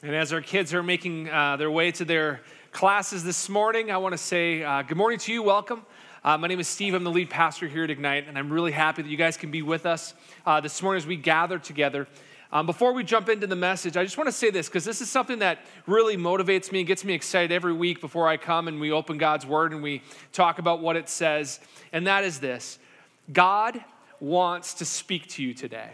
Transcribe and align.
And 0.00 0.14
as 0.14 0.32
our 0.32 0.40
kids 0.40 0.72
are 0.74 0.82
making 0.82 1.28
uh, 1.28 1.56
their 1.56 1.72
way 1.72 1.90
to 1.90 2.04
their 2.04 2.40
classes 2.70 3.24
this 3.24 3.48
morning, 3.48 3.90
I 3.90 3.96
want 3.96 4.12
to 4.12 4.18
say 4.18 4.62
uh, 4.62 4.82
good 4.82 4.96
morning 4.96 5.18
to 5.18 5.32
you. 5.32 5.42
Welcome. 5.42 5.84
Uh, 6.22 6.38
my 6.38 6.46
name 6.46 6.60
is 6.60 6.68
Steve. 6.68 6.94
I'm 6.94 7.02
the 7.02 7.10
lead 7.10 7.30
pastor 7.30 7.66
here 7.66 7.82
at 7.82 7.90
Ignite, 7.90 8.28
and 8.28 8.38
I'm 8.38 8.52
really 8.52 8.70
happy 8.70 9.02
that 9.02 9.08
you 9.08 9.16
guys 9.16 9.36
can 9.36 9.50
be 9.50 9.60
with 9.60 9.86
us 9.86 10.14
uh, 10.46 10.60
this 10.60 10.80
morning 10.82 10.98
as 10.98 11.06
we 11.06 11.16
gather 11.16 11.58
together. 11.58 12.06
Um, 12.52 12.64
before 12.64 12.92
we 12.92 13.02
jump 13.02 13.28
into 13.28 13.48
the 13.48 13.56
message, 13.56 13.96
I 13.96 14.04
just 14.04 14.16
want 14.16 14.28
to 14.28 14.32
say 14.32 14.50
this 14.50 14.68
because 14.68 14.84
this 14.84 15.00
is 15.00 15.10
something 15.10 15.40
that 15.40 15.58
really 15.84 16.16
motivates 16.16 16.70
me 16.70 16.78
and 16.78 16.86
gets 16.86 17.04
me 17.04 17.12
excited 17.12 17.50
every 17.50 17.72
week 17.72 18.00
before 18.00 18.28
I 18.28 18.36
come 18.36 18.68
and 18.68 18.80
we 18.80 18.92
open 18.92 19.18
God's 19.18 19.46
Word 19.46 19.72
and 19.72 19.82
we 19.82 20.02
talk 20.32 20.60
about 20.60 20.78
what 20.80 20.94
it 20.94 21.08
says. 21.08 21.58
And 21.92 22.06
that 22.06 22.22
is 22.22 22.38
this 22.38 22.78
God 23.32 23.82
wants 24.20 24.74
to 24.74 24.84
speak 24.84 25.26
to 25.30 25.42
you 25.42 25.54
today. 25.54 25.90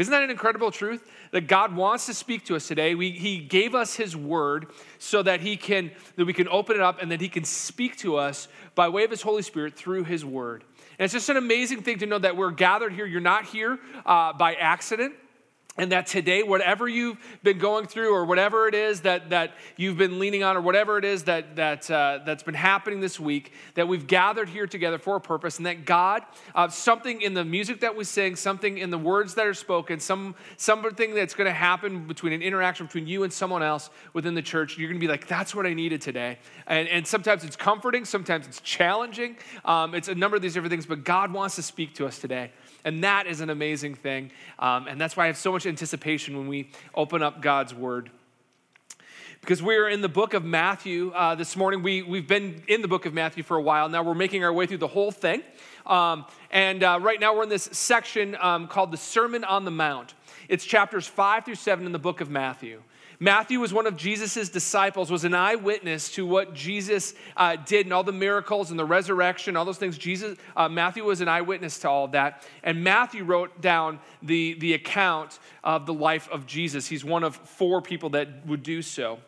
Isn't 0.00 0.12
that 0.12 0.22
an 0.22 0.30
incredible 0.30 0.70
truth? 0.70 1.06
That 1.30 1.42
God 1.42 1.76
wants 1.76 2.06
to 2.06 2.14
speak 2.14 2.46
to 2.46 2.56
us 2.56 2.66
today. 2.66 2.94
We, 2.94 3.10
he 3.10 3.38
gave 3.38 3.74
us 3.74 3.94
His 3.94 4.16
Word 4.16 4.68
so 4.98 5.22
that 5.22 5.42
He 5.42 5.58
can 5.58 5.90
that 6.16 6.24
we 6.24 6.32
can 6.32 6.48
open 6.48 6.76
it 6.76 6.82
up 6.82 7.02
and 7.02 7.12
that 7.12 7.20
He 7.20 7.28
can 7.28 7.44
speak 7.44 7.98
to 7.98 8.16
us 8.16 8.48
by 8.74 8.88
way 8.88 9.04
of 9.04 9.10
His 9.10 9.20
Holy 9.20 9.42
Spirit 9.42 9.76
through 9.76 10.04
His 10.04 10.24
Word. 10.24 10.64
And 10.98 11.04
it's 11.04 11.12
just 11.12 11.28
an 11.28 11.36
amazing 11.36 11.82
thing 11.82 11.98
to 11.98 12.06
know 12.06 12.18
that 12.18 12.34
we're 12.34 12.50
gathered 12.50 12.94
here. 12.94 13.04
You're 13.04 13.20
not 13.20 13.44
here 13.44 13.78
uh, 14.06 14.32
by 14.32 14.54
accident 14.54 15.14
and 15.76 15.92
that 15.92 16.06
today 16.06 16.42
whatever 16.42 16.88
you've 16.88 17.16
been 17.42 17.58
going 17.58 17.86
through 17.86 18.12
or 18.12 18.24
whatever 18.24 18.66
it 18.66 18.74
is 18.74 19.02
that, 19.02 19.30
that 19.30 19.52
you've 19.76 19.96
been 19.96 20.18
leaning 20.18 20.42
on 20.42 20.56
or 20.56 20.60
whatever 20.60 20.98
it 20.98 21.04
is 21.04 21.24
that, 21.24 21.56
that, 21.56 21.88
uh, 21.90 22.18
that's 22.26 22.42
been 22.42 22.54
happening 22.54 23.00
this 23.00 23.20
week 23.20 23.52
that 23.74 23.86
we've 23.86 24.06
gathered 24.06 24.48
here 24.48 24.66
together 24.66 24.98
for 24.98 25.16
a 25.16 25.20
purpose 25.20 25.58
and 25.58 25.66
that 25.66 25.84
god 25.84 26.22
uh, 26.54 26.68
something 26.68 27.22
in 27.22 27.34
the 27.34 27.44
music 27.44 27.80
that 27.80 27.96
we 27.96 28.02
sing 28.02 28.34
something 28.34 28.78
in 28.78 28.90
the 28.90 28.98
words 28.98 29.34
that 29.34 29.46
are 29.46 29.54
spoken 29.54 30.00
some 30.00 30.34
something 30.56 31.14
that's 31.14 31.34
going 31.34 31.46
to 31.46 31.54
happen 31.54 32.06
between 32.06 32.32
an 32.32 32.42
interaction 32.42 32.86
between 32.86 33.06
you 33.06 33.22
and 33.22 33.32
someone 33.32 33.62
else 33.62 33.90
within 34.12 34.34
the 34.34 34.42
church 34.42 34.76
you're 34.76 34.88
going 34.88 35.00
to 35.00 35.04
be 35.04 35.10
like 35.10 35.26
that's 35.28 35.54
what 35.54 35.66
i 35.66 35.72
needed 35.72 36.00
today 36.00 36.36
and, 36.66 36.88
and 36.88 37.06
sometimes 37.06 37.44
it's 37.44 37.56
comforting 37.56 38.04
sometimes 38.04 38.46
it's 38.46 38.60
challenging 38.60 39.36
um, 39.64 39.94
it's 39.94 40.08
a 40.08 40.14
number 40.14 40.36
of 40.36 40.42
these 40.42 40.54
different 40.54 40.70
things 40.70 40.86
but 40.86 41.04
god 41.04 41.32
wants 41.32 41.54
to 41.54 41.62
speak 41.62 41.94
to 41.94 42.06
us 42.06 42.18
today 42.18 42.50
and 42.84 43.04
that 43.04 43.26
is 43.26 43.40
an 43.40 43.50
amazing 43.50 43.94
thing. 43.94 44.30
Um, 44.58 44.86
and 44.86 45.00
that's 45.00 45.16
why 45.16 45.24
I 45.24 45.26
have 45.26 45.36
so 45.36 45.52
much 45.52 45.59
anticipation 45.66 46.36
when 46.36 46.48
we 46.48 46.70
open 46.94 47.22
up 47.22 47.42
God's 47.42 47.74
word. 47.74 48.10
Because 49.40 49.62
we're 49.62 49.88
in 49.88 50.02
the 50.02 50.08
book 50.08 50.34
of 50.34 50.44
Matthew 50.44 51.12
uh, 51.14 51.34
this 51.34 51.56
morning. 51.56 51.82
We, 51.82 52.02
we've 52.02 52.28
been 52.28 52.62
in 52.68 52.82
the 52.82 52.88
book 52.88 53.06
of 53.06 53.14
Matthew 53.14 53.42
for 53.42 53.56
a 53.56 53.62
while. 53.62 53.88
Now 53.88 54.02
we're 54.02 54.14
making 54.14 54.44
our 54.44 54.52
way 54.52 54.66
through 54.66 54.78
the 54.78 54.86
whole 54.86 55.10
thing. 55.10 55.42
Um, 55.86 56.26
and 56.50 56.82
uh, 56.82 56.98
right 57.00 57.18
now 57.18 57.34
we're 57.34 57.44
in 57.44 57.48
this 57.48 57.70
section 57.72 58.36
um, 58.38 58.68
called 58.68 58.90
the 58.90 58.98
Sermon 58.98 59.44
on 59.44 59.64
the 59.64 59.70
Mount. 59.70 60.14
It's 60.48 60.64
chapters 60.64 61.06
five 61.06 61.44
through 61.46 61.54
seven 61.54 61.86
in 61.86 61.92
the 61.92 61.98
book 61.98 62.20
of 62.20 62.28
Matthew. 62.28 62.82
Matthew 63.22 63.60
was 63.60 63.70
one 63.70 63.86
of 63.86 63.96
Jesus' 63.96 64.48
disciples, 64.48 65.10
was 65.10 65.24
an 65.24 65.34
eyewitness 65.34 66.10
to 66.12 66.24
what 66.24 66.54
Jesus 66.54 67.12
uh, 67.36 67.54
did 67.54 67.84
and 67.84 67.92
all 67.92 68.02
the 68.02 68.12
miracles 68.12 68.70
and 68.70 68.78
the 68.78 68.84
resurrection, 68.86 69.58
all 69.58 69.66
those 69.66 69.76
things. 69.76 69.98
Jesus, 69.98 70.38
uh, 70.56 70.70
Matthew 70.70 71.04
was 71.04 71.20
an 71.20 71.28
eyewitness 71.28 71.78
to 71.80 71.90
all 71.90 72.06
of 72.06 72.12
that. 72.12 72.42
And 72.62 72.82
Matthew 72.82 73.24
wrote 73.24 73.60
down 73.60 73.98
the, 74.22 74.54
the 74.54 74.72
account 74.72 75.38
of 75.62 75.84
the 75.84 75.92
life 75.92 76.30
of 76.30 76.46
Jesus. 76.46 76.86
He's 76.86 77.04
one 77.04 77.22
of 77.22 77.36
four 77.36 77.82
people 77.82 78.08
that 78.10 78.46
would 78.46 78.62
do 78.62 78.80
so. 78.80 79.18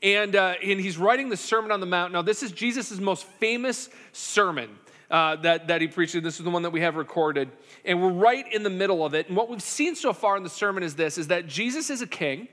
And, 0.00 0.36
uh, 0.36 0.54
and 0.62 0.78
he's 0.78 0.96
writing 0.96 1.28
the 1.28 1.36
Sermon 1.36 1.72
on 1.72 1.80
the 1.80 1.86
Mount. 1.86 2.12
Now, 2.12 2.22
this 2.22 2.44
is 2.44 2.52
Jesus' 2.52 3.00
most 3.00 3.24
famous 3.24 3.90
sermon. 4.12 4.70
Uh, 5.10 5.34
that, 5.34 5.66
that 5.66 5.80
he 5.80 5.88
preached. 5.88 6.12
This 6.22 6.38
is 6.38 6.44
the 6.44 6.50
one 6.50 6.62
that 6.62 6.70
we 6.70 6.82
have 6.82 6.94
recorded. 6.94 7.50
And 7.84 8.00
we're 8.00 8.12
right 8.12 8.44
in 8.52 8.62
the 8.62 8.70
middle 8.70 9.04
of 9.04 9.12
it. 9.12 9.26
And 9.26 9.36
what 9.36 9.48
we've 9.48 9.60
seen 9.60 9.96
so 9.96 10.12
far 10.12 10.36
in 10.36 10.44
the 10.44 10.48
sermon 10.48 10.84
is 10.84 10.94
this, 10.94 11.18
is 11.18 11.26
that 11.26 11.48
Jesus 11.48 11.90
is 11.90 12.00
a 12.00 12.06
king 12.06 12.46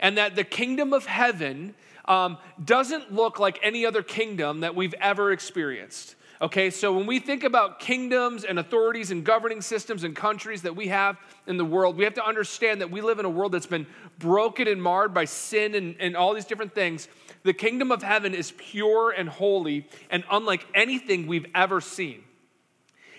and 0.00 0.18
that 0.18 0.36
the 0.36 0.44
kingdom 0.44 0.92
of 0.92 1.06
heaven 1.06 1.74
um, 2.04 2.38
doesn't 2.64 3.12
look 3.12 3.38
like 3.38 3.58
any 3.62 3.84
other 3.84 4.02
kingdom 4.02 4.60
that 4.60 4.74
we've 4.74 4.94
ever 4.94 5.30
experienced. 5.32 6.14
Okay, 6.40 6.70
so 6.70 6.96
when 6.96 7.06
we 7.06 7.18
think 7.18 7.42
about 7.42 7.80
kingdoms 7.80 8.44
and 8.44 8.60
authorities 8.60 9.10
and 9.10 9.24
governing 9.24 9.60
systems 9.60 10.04
and 10.04 10.14
countries 10.14 10.62
that 10.62 10.76
we 10.76 10.86
have 10.86 11.18
in 11.48 11.56
the 11.56 11.64
world, 11.64 11.96
we 11.96 12.04
have 12.04 12.14
to 12.14 12.24
understand 12.24 12.80
that 12.80 12.92
we 12.92 13.00
live 13.00 13.18
in 13.18 13.24
a 13.24 13.30
world 13.30 13.50
that's 13.50 13.66
been 13.66 13.88
broken 14.20 14.68
and 14.68 14.80
marred 14.80 15.12
by 15.12 15.24
sin 15.24 15.74
and, 15.74 15.96
and 15.98 16.16
all 16.16 16.34
these 16.34 16.44
different 16.44 16.76
things. 16.76 17.08
The 17.42 17.52
kingdom 17.52 17.90
of 17.90 18.04
heaven 18.04 18.34
is 18.34 18.52
pure 18.56 19.10
and 19.10 19.28
holy 19.28 19.88
and 20.10 20.22
unlike 20.30 20.64
anything 20.74 21.26
we've 21.26 21.46
ever 21.56 21.80
seen. 21.80 22.22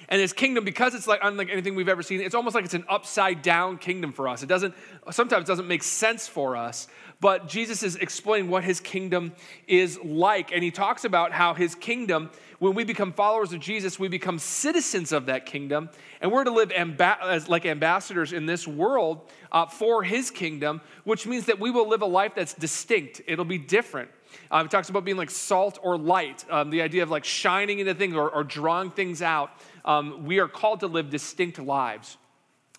And 0.09 0.19
his 0.19 0.33
kingdom, 0.33 0.65
because 0.65 0.95
it's 0.95 1.07
like 1.07 1.19
unlike 1.21 1.49
anything 1.51 1.75
we've 1.75 1.87
ever 1.87 2.01
seen, 2.01 2.19
it's 2.19 2.33
almost 2.33 2.55
like 2.55 2.65
it's 2.65 2.73
an 2.73 2.85
upside 2.89 3.43
down 3.43 3.77
kingdom 3.77 4.11
for 4.11 4.27
us. 4.27 4.41
It 4.41 4.47
doesn't, 4.47 4.73
sometimes 5.11 5.45
doesn't 5.45 5.67
make 5.67 5.83
sense 5.83 6.27
for 6.27 6.57
us, 6.57 6.87
but 7.21 7.47
Jesus 7.47 7.83
is 7.83 7.95
explaining 7.95 8.49
what 8.49 8.63
his 8.63 8.79
kingdom 8.79 9.33
is 9.67 9.99
like. 10.03 10.51
And 10.51 10.63
he 10.63 10.71
talks 10.71 11.05
about 11.05 11.31
how 11.31 11.53
his 11.53 11.75
kingdom, 11.75 12.31
when 12.57 12.73
we 12.73 12.83
become 12.83 13.13
followers 13.13 13.53
of 13.53 13.59
Jesus, 13.59 13.99
we 13.99 14.07
become 14.07 14.39
citizens 14.39 15.11
of 15.11 15.27
that 15.27 15.45
kingdom. 15.45 15.89
And 16.21 16.31
we're 16.31 16.43
to 16.43 16.51
live 16.51 16.71
as 16.71 17.47
like 17.47 17.67
ambassadors 17.67 18.33
in 18.33 18.47
this 18.47 18.67
world 18.67 19.29
uh, 19.51 19.67
for 19.67 20.01
his 20.01 20.31
kingdom, 20.31 20.81
which 21.03 21.27
means 21.27 21.45
that 21.45 21.59
we 21.59 21.69
will 21.69 21.87
live 21.87 22.01
a 22.01 22.07
life 22.07 22.33
that's 22.33 22.55
distinct. 22.55 23.21
It'll 23.27 23.45
be 23.45 23.59
different. 23.59 24.09
Um, 24.51 24.65
it 24.65 24.71
talks 24.71 24.89
about 24.89 25.05
being 25.05 25.17
like 25.17 25.29
salt 25.29 25.79
or 25.81 25.97
light, 25.97 26.45
um, 26.49 26.69
the 26.69 26.81
idea 26.81 27.03
of 27.03 27.09
like 27.09 27.25
shining 27.25 27.79
into 27.79 27.93
things 27.93 28.15
or, 28.15 28.29
or 28.29 28.43
drawing 28.43 28.91
things 28.91 29.21
out 29.21 29.51
um, 29.85 30.25
we 30.25 30.39
are 30.39 30.47
called 30.47 30.81
to 30.81 30.87
live 30.87 31.09
distinct 31.09 31.59
lives. 31.59 32.17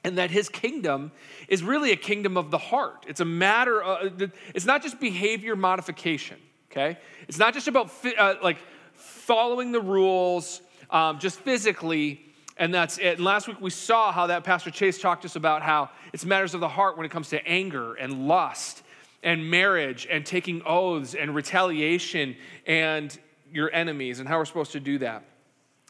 And 0.03 0.17
that 0.17 0.31
his 0.31 0.49
kingdom 0.49 1.13
is 1.47 1.63
really 1.63 1.93
a 1.93 1.97
kingdom 1.97 2.39
of 2.39 2.51
the 2.51 2.57
heart. 2.57 3.05
It's 3.07 3.21
a 3.21 3.25
matter 3.27 3.83
of, 3.83 4.33
it's 4.55 4.65
not 4.65 4.83
just 4.83 4.99
behavior 4.99 5.55
modification, 5.57 6.39
okay? 6.71 6.97
It's 7.29 7.39
not 7.39 7.53
just 7.53 7.69
about 7.69 7.91
uh, 8.19 8.37
like 8.43 8.57
following 8.95 9.73
the 9.73 9.81
rules 9.81 10.63
um, 10.89 11.19
just 11.19 11.39
physically, 11.41 12.23
and 12.57 12.73
that's 12.73 12.97
it. 12.97 13.17
And 13.17 13.25
last 13.25 13.47
week 13.47 13.61
we 13.61 13.69
saw 13.69 14.11
how 14.11 14.29
that 14.29 14.43
Pastor 14.43 14.71
Chase 14.71 14.99
talked 14.99 15.23
to 15.23 15.27
us 15.27 15.37
about 15.37 15.61
how 15.61 15.91
it's 16.15 16.25
matters 16.25 16.55
of 16.55 16.61
the 16.61 16.69
heart 16.69 16.97
when 16.97 17.05
it 17.05 17.11
comes 17.11 17.29
to 17.29 17.47
anger 17.47 17.93
and 17.95 18.27
lust 18.27 18.83
and 19.23 19.51
marriage 19.51 20.09
and 20.11 20.25
taking 20.25 20.63
oaths 20.65 21.15
and 21.15 21.35
retaliation 21.35 22.37
and 22.67 23.19
your 23.53 23.71
enemies 23.73 24.19
and 24.19 24.29
how 24.29 24.39
we're 24.39 24.47
supposed 24.47 24.73
to 24.73 24.81
do 24.81 24.99
that. 24.99 25.25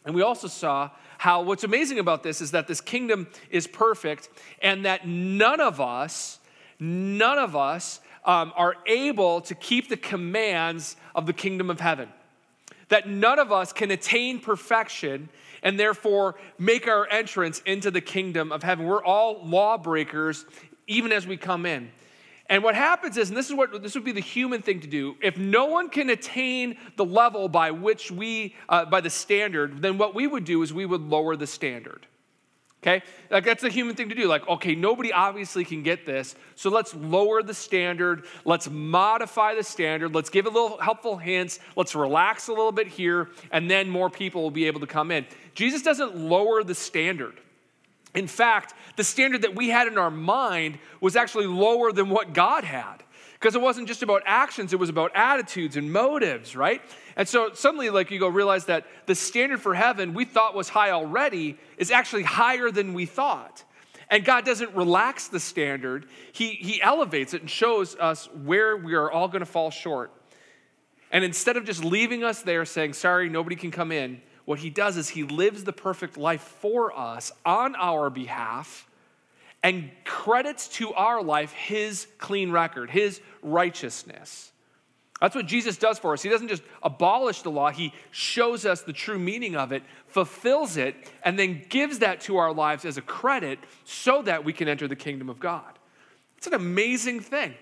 And 0.05 0.15
we 0.15 0.23
also 0.23 0.49
saw 0.49 0.91
how 1.19 1.43
what's 1.43 1.65
amazing 1.65 1.99
about 1.99 2.23
this 2.23 2.41
is 2.41 2.53
that 2.53 2.67
this 2.67 2.81
kingdom 2.81 3.29
is 3.51 3.67
perfect 3.67 4.29
and 4.63 4.85
that 4.87 5.07
none 5.07 5.61
of 5.61 5.81
us, 5.81 6.39
none 6.79 7.39
of 7.39 7.55
us 7.55 8.01
um, 8.25 8.53
are 8.57 8.77
able 8.87 9.41
to 9.43 9.55
keep 9.55 9.89
the 9.89 9.97
commands 9.97 10.97
of 11.15 11.27
the 11.27 11.33
kingdom 11.33 11.71
of 11.71 11.81
heaven. 11.81 12.09
That 12.89 13.09
none 13.09 13.39
of 13.39 13.53
us 13.53 13.73
can 13.73 13.91
attain 13.91 14.41
perfection 14.41 15.29
and 15.63 15.79
therefore 15.79 16.37
make 16.59 16.89
our 16.89 17.07
entrance 17.09 17.61
into 17.67 17.91
the 17.91 18.01
kingdom 18.01 18.51
of 18.51 18.63
heaven. 18.63 18.87
We're 18.87 19.05
all 19.05 19.47
lawbreakers 19.47 20.47
even 20.87 21.13
as 21.13 21.27
we 21.27 21.37
come 21.37 21.67
in. 21.67 21.91
And 22.51 22.65
what 22.65 22.75
happens 22.75 23.17
is, 23.17 23.29
and 23.29 23.37
this 23.37 23.49
is 23.49 23.55
what 23.55 23.81
this 23.81 23.95
would 23.95 24.05
be 24.05 24.11
the 24.11 24.21
human 24.21 24.61
thing 24.61 24.81
to 24.81 24.89
do, 24.89 25.15
if 25.23 25.39
no 25.39 25.67
one 25.67 25.89
can 25.89 26.11
attain 26.11 26.77
the 26.97 27.05
level 27.05 27.49
by 27.49 27.71
which 27.71 28.11
we, 28.11 28.57
uh, 28.69 28.85
by 28.87 29.01
the 29.01 29.09
standard, 29.09 29.81
then 29.81 29.99
what 29.99 30.17
we 30.17 30.27
would 30.27 30.45
do 30.45 30.61
is 30.63 30.75
we 30.75 30.85
would 30.85 31.01
lower 31.01 31.37
the 31.37 31.47
standard. 31.47 32.09
Okay? 32.83 33.05
Like 33.31 33.45
that's 33.45 33.63
the 33.63 33.69
human 33.69 33.95
thing 33.95 34.09
to 34.09 34.17
do. 34.17 34.27
Like, 34.27 34.49
okay, 34.49 34.75
nobody 34.75 35.13
obviously 35.13 35.65
can 35.65 35.85
get 35.85 36.05
this, 36.05 36.35
so 36.57 36.71
let's 36.71 36.93
lower 36.93 37.41
the 37.45 37.55
standard. 37.55 38.25
Let's 38.45 38.69
modify 38.69 39.55
the 39.55 39.63
standard. 39.63 40.13
Let's 40.13 40.31
give 40.31 40.47
a 40.47 40.51
little 40.51 40.79
helpful 40.79 41.19
hints. 41.19 41.61
Let's 41.77 41.95
relax 41.95 42.49
a 42.49 42.53
little 42.53 42.73
bit 42.73 42.89
here, 42.89 43.29
and 43.53 43.71
then 43.71 43.89
more 43.89 44.11
people 44.11 44.43
will 44.43 44.51
be 44.51 44.67
able 44.67 44.81
to 44.81 44.89
come 44.89 45.13
in. 45.13 45.25
Jesus 45.55 45.83
doesn't 45.83 46.17
lower 46.17 46.65
the 46.65 46.75
standard. 46.75 47.39
In 48.15 48.27
fact, 48.27 48.75
the 48.97 49.05
standard 49.05 49.43
that 49.43 49.55
we 49.55 49.69
had 49.69 49.87
in 49.87 49.99
our 49.99 50.11
mind 50.11 50.79
was 51.01 51.17
actually 51.17 51.47
lower 51.47 51.93
than 51.93 52.09
what 52.09 52.33
God 52.33 52.65
had. 52.65 53.05
Because 53.35 53.55
it 53.55 53.63
wasn't 53.63 53.89
just 53.89 54.03
about 54.03 54.23
actions, 54.27 54.75
it 54.75 54.79
was 54.79 54.91
about 54.91 55.13
attitudes 55.15 55.79
and 55.79 55.91
motives, 55.91 56.55
right? 56.55 56.83
And 57.17 57.27
so 57.27 57.53
suddenly, 57.55 57.89
like, 57.89 58.11
you 58.11 58.19
go 58.19 58.29
realize 58.29 58.67
that 58.67 58.85
the 59.07 59.15
standard 59.15 59.63
for 59.63 59.75
heaven 59.75 60.13
we 60.13 60.27
thought 60.27 60.55
was 60.55 60.69
high 60.69 60.91
already 60.91 61.57
is 61.79 61.91
actually 61.91 62.25
higher 62.25 62.71
than 62.71 62.93
we 62.93 63.07
thought. 63.07 63.65
And 64.11 64.25
God 64.25 64.45
doesn't 64.45 64.75
relax 64.75 65.29
the 65.29 65.41
standard, 65.41 66.07
He, 66.33 66.51
he 66.51 66.83
elevates 66.83 67.33
it 67.33 67.41
and 67.41 67.51
shows 67.51 67.97
us 67.97 68.29
where 68.45 68.77
we 68.77 68.95
are 68.95 69.11
all 69.11 69.29
going 69.29 69.41
to 69.41 69.47
fall 69.47 69.71
short. 69.71 70.13
And 71.13 71.25
instead 71.25 71.57
of 71.57 71.65
just 71.65 71.85
leaving 71.85 72.23
us 72.23 72.43
there 72.43 72.65
saying, 72.65 72.93
sorry, 72.93 73.29
nobody 73.29 73.57
can 73.57 73.71
come 73.71 73.91
in, 73.91 74.21
what 74.51 74.59
he 74.59 74.69
does 74.69 74.97
is 74.97 75.09
he 75.09 75.23
lives 75.23 75.63
the 75.63 75.73
perfect 75.73 76.17
life 76.17 76.41
for 76.41 76.93
us 76.99 77.31
on 77.47 77.77
our 77.77 78.11
behalf 78.11 78.85
and 79.63 79.89
credits 80.05 80.67
to 80.67 80.93
our 80.95 81.23
life 81.23 81.53
his 81.53 82.09
clean 82.19 82.51
record, 82.51 82.91
his 82.91 83.21
righteousness. 83.43 84.51
That's 85.21 85.37
what 85.37 85.47
Jesus 85.47 85.77
does 85.77 86.01
for 86.01 86.15
us. 86.15 86.23
He 86.23 86.29
doesn't 86.29 86.49
just 86.49 86.65
abolish 86.83 87.43
the 87.43 87.51
law, 87.53 87.71
he 87.71 87.95
shows 88.11 88.67
us 88.67 88.83
the 88.83 88.93
true 88.93 89.21
meaning 89.21 89.55
of 89.55 89.71
it, 89.71 89.85
fulfills 90.09 90.77
it, 90.77 90.97
and 91.23 91.39
then 91.39 91.63
gives 91.69 92.01
that 92.01 92.21
to 92.23 92.39
our 92.39 92.53
lives 92.53 92.85
as 92.85 92.97
a 92.97 93.03
credit 93.03 93.61
so 93.85 94.21
that 94.23 94.45
we 94.45 94.53
can 94.53 94.67
enter 94.67 94.89
the 94.89 94.97
kingdom 94.97 95.31
of 95.31 95.39
God. 95.39 95.79
It's 96.39 96.49
an 96.49 96.55
amazing 96.55 97.21
thing. 97.21 97.55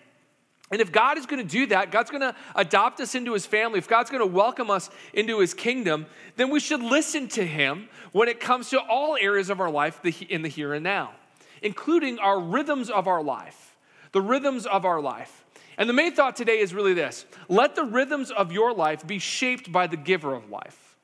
And 0.71 0.81
if 0.81 0.93
God 0.93 1.17
is 1.17 1.25
going 1.25 1.43
to 1.43 1.49
do 1.49 1.67
that, 1.67 1.91
God's 1.91 2.11
going 2.11 2.21
to 2.21 2.35
adopt 2.55 3.01
us 3.01 3.15
into 3.15 3.33
his 3.33 3.47
family, 3.47 3.79
if 3.79 3.89
God's 3.89 4.11
going 4.11 4.21
to 4.21 4.27
welcome 4.27 4.71
us 4.71 4.91
into 5.15 5.41
his 5.41 5.55
kingdom, 5.55 6.07
then 6.37 6.51
we 6.51 6.61
should 6.61 6.83
listen 6.83 7.29
to 7.29 7.47
him 7.47 7.89
when 8.13 8.29
it 8.29 8.39
comes 8.39 8.69
to 8.71 8.81
all 8.81 9.17
areas 9.19 9.49
of 9.49 9.61
our 9.61 9.71
life 9.71 10.05
in 10.29 10.43
the 10.43 10.49
here 10.49 10.75
and 10.75 10.85
now, 10.85 11.13
including 11.63 12.19
our 12.19 12.39
rhythms 12.39 12.91
of 12.91 13.09
our 13.09 13.23
life. 13.23 13.77
The 14.13 14.23
rhythms 14.23 14.67
of 14.67 14.85
our 14.85 15.01
life. 15.01 15.45
And 15.77 15.89
the 15.89 15.95
main 15.95 16.13
thought 16.15 16.35
today 16.35 16.59
is 16.59 16.75
really 16.75 16.95
this 16.95 17.25
let 17.49 17.75
the 17.75 17.85
rhythms 17.85 18.31
of 18.31 18.53
your 18.53 18.75
life 18.75 19.07
be 19.07 19.19
shaped 19.19 19.71
by 19.71 19.87
the 19.87 19.97
giver 19.97 20.35
of 20.35 20.51
life. 20.51 20.97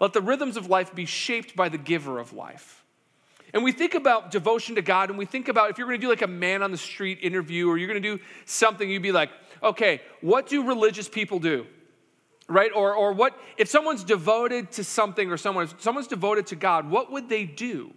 Let 0.00 0.12
the 0.12 0.22
rhythms 0.22 0.56
of 0.56 0.68
life 0.68 0.94
be 0.94 1.04
shaped 1.04 1.56
by 1.56 1.68
the 1.68 1.78
giver 1.78 2.18
of 2.18 2.32
life. 2.32 2.77
And 3.54 3.64
we 3.64 3.72
think 3.72 3.94
about 3.94 4.30
devotion 4.30 4.74
to 4.74 4.82
God, 4.82 5.08
and 5.08 5.18
we 5.18 5.24
think 5.24 5.48
about 5.48 5.70
if 5.70 5.78
you're 5.78 5.86
going 5.86 5.98
to 5.98 6.04
do 6.04 6.10
like 6.10 6.22
a 6.22 6.26
man 6.26 6.62
on 6.62 6.70
the 6.70 6.78
street 6.78 7.18
interview 7.22 7.68
or 7.68 7.78
you're 7.78 7.88
going 7.88 8.02
to 8.02 8.16
do 8.16 8.22
something, 8.44 8.88
you'd 8.88 9.02
be 9.02 9.12
like, 9.12 9.30
okay, 9.62 10.02
what 10.20 10.46
do 10.46 10.66
religious 10.66 11.08
people 11.08 11.38
do? 11.38 11.66
Right? 12.48 12.70
Or, 12.74 12.94
or 12.94 13.12
what, 13.12 13.38
if 13.56 13.68
someone's 13.68 14.04
devoted 14.04 14.70
to 14.72 14.84
something 14.84 15.30
or 15.30 15.36
someone, 15.36 15.68
someone's 15.78 16.06
devoted 16.06 16.46
to 16.48 16.56
God, 16.56 16.90
what 16.90 17.10
would 17.12 17.28
they 17.28 17.44
do? 17.44 17.92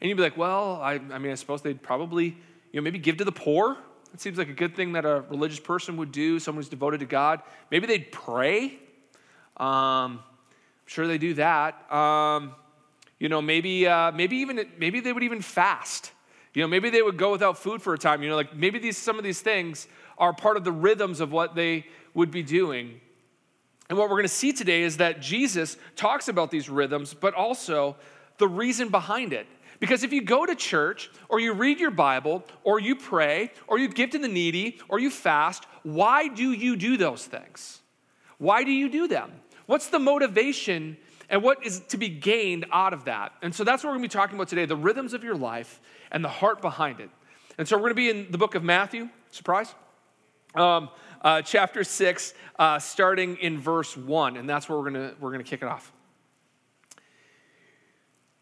And 0.00 0.08
you'd 0.08 0.16
be 0.16 0.22
like, 0.22 0.36
well, 0.36 0.80
I, 0.80 0.94
I 0.94 1.18
mean, 1.18 1.32
I 1.32 1.34
suppose 1.34 1.62
they'd 1.62 1.82
probably, 1.82 2.26
you 2.26 2.80
know, 2.80 2.82
maybe 2.82 2.98
give 2.98 3.16
to 3.18 3.24
the 3.24 3.32
poor. 3.32 3.76
It 4.14 4.20
seems 4.20 4.38
like 4.38 4.48
a 4.48 4.54
good 4.54 4.74
thing 4.74 4.92
that 4.92 5.04
a 5.04 5.24
religious 5.28 5.60
person 5.60 5.96
would 5.96 6.12
do, 6.12 6.38
someone 6.38 6.62
who's 6.62 6.68
devoted 6.70 7.00
to 7.00 7.06
God. 7.06 7.42
Maybe 7.70 7.86
they'd 7.86 8.10
pray. 8.10 8.78
Um, 9.56 10.20
I'm 10.20 10.86
sure 10.86 11.06
they 11.06 11.18
do 11.18 11.34
that. 11.34 11.92
Um, 11.92 12.54
you 13.18 13.28
know, 13.28 13.42
maybe, 13.42 13.86
uh, 13.86 14.12
maybe 14.12 14.36
even, 14.36 14.64
maybe 14.78 15.00
they 15.00 15.12
would 15.12 15.22
even 15.22 15.40
fast. 15.40 16.12
You 16.54 16.62
know, 16.62 16.68
maybe 16.68 16.90
they 16.90 17.02
would 17.02 17.16
go 17.16 17.30
without 17.30 17.58
food 17.58 17.82
for 17.82 17.94
a 17.94 17.98
time. 17.98 18.22
You 18.22 18.30
know, 18.30 18.36
like 18.36 18.54
maybe 18.54 18.78
these, 18.78 18.96
some 18.96 19.18
of 19.18 19.24
these 19.24 19.40
things 19.40 19.86
are 20.16 20.32
part 20.32 20.56
of 20.56 20.64
the 20.64 20.72
rhythms 20.72 21.20
of 21.20 21.30
what 21.32 21.54
they 21.54 21.86
would 22.14 22.30
be 22.30 22.42
doing. 22.42 23.00
And 23.88 23.98
what 23.98 24.08
we're 24.08 24.16
going 24.16 24.24
to 24.24 24.28
see 24.28 24.52
today 24.52 24.82
is 24.82 24.98
that 24.98 25.20
Jesus 25.20 25.76
talks 25.96 26.28
about 26.28 26.50
these 26.50 26.68
rhythms, 26.68 27.14
but 27.14 27.34
also 27.34 27.96
the 28.38 28.48
reason 28.48 28.88
behind 28.88 29.32
it. 29.32 29.46
Because 29.80 30.02
if 30.02 30.12
you 30.12 30.22
go 30.22 30.44
to 30.44 30.54
church, 30.54 31.10
or 31.28 31.38
you 31.38 31.52
read 31.52 31.78
your 31.78 31.92
Bible, 31.92 32.44
or 32.64 32.80
you 32.80 32.96
pray, 32.96 33.52
or 33.68 33.78
you 33.78 33.88
give 33.88 34.10
to 34.10 34.18
the 34.18 34.28
needy, 34.28 34.78
or 34.88 34.98
you 34.98 35.10
fast, 35.10 35.64
why 35.84 36.28
do 36.28 36.52
you 36.52 36.76
do 36.76 36.96
those 36.96 37.24
things? 37.24 37.80
Why 38.38 38.64
do 38.64 38.72
you 38.72 38.88
do 38.88 39.06
them? 39.06 39.32
What's 39.66 39.88
the 39.88 39.98
motivation 39.98 40.96
and 41.30 41.42
what 41.42 41.64
is 41.64 41.80
to 41.88 41.96
be 41.96 42.08
gained 42.08 42.66
out 42.72 42.92
of 42.92 43.04
that. 43.04 43.32
And 43.42 43.54
so 43.54 43.64
that's 43.64 43.84
what 43.84 43.90
we're 43.90 43.98
going 43.98 44.08
to 44.08 44.14
be 44.14 44.18
talking 44.18 44.36
about 44.36 44.48
today 44.48 44.64
the 44.64 44.76
rhythms 44.76 45.12
of 45.12 45.22
your 45.22 45.36
life 45.36 45.80
and 46.10 46.24
the 46.24 46.28
heart 46.28 46.60
behind 46.62 47.00
it. 47.00 47.10
And 47.58 47.66
so 47.66 47.76
we're 47.76 47.90
going 47.90 47.90
to 47.90 47.94
be 47.96 48.10
in 48.10 48.30
the 48.30 48.38
book 48.38 48.54
of 48.54 48.62
Matthew, 48.62 49.08
surprise, 49.30 49.74
um, 50.54 50.88
uh, 51.20 51.42
chapter 51.42 51.84
6, 51.84 52.34
uh, 52.58 52.78
starting 52.78 53.36
in 53.36 53.58
verse 53.58 53.96
1. 53.96 54.36
And 54.36 54.48
that's 54.48 54.68
where 54.68 54.78
we're 54.78 54.90
going 54.90 55.10
to, 55.10 55.16
we're 55.20 55.32
going 55.32 55.44
to 55.44 55.48
kick 55.48 55.62
it 55.62 55.68
off. 55.68 55.92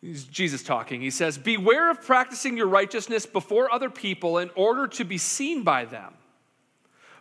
Jesus 0.03 0.63
talking. 0.63 1.01
He 1.01 1.11
says, 1.11 1.39
Beware 1.39 1.91
of 1.91 2.03
practicing 2.03 2.57
your 2.57 2.69
righteousness 2.69 3.27
before 3.27 3.73
other 3.73 3.91
people 3.91 4.39
in 4.39 4.51
order 4.55 4.87
to 4.89 5.05
be 5.05 5.19
seen 5.19 5.63
by 5.63 5.85
them, 5.85 6.15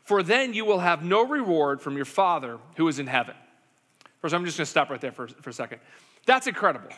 for 0.04 0.22
then 0.22 0.54
you 0.54 0.66
will 0.66 0.80
have 0.80 1.04
no 1.04 1.26
reward 1.26 1.82
from 1.82 1.96
your 1.96 2.06
Father 2.06 2.60
who 2.76 2.88
is 2.88 3.00
in 3.00 3.08
heaven. 3.08 3.36
First, 4.20 4.34
I'm 4.34 4.46
just 4.46 4.58
going 4.58 4.66
to 4.66 4.72
stop 4.72 4.90
right 4.90 5.02
there 5.02 5.12
for, 5.12 5.28
for 5.28 5.50
a 5.50 5.54
second. 5.54 5.80
That's 6.26 6.48
incredible. 6.48 6.90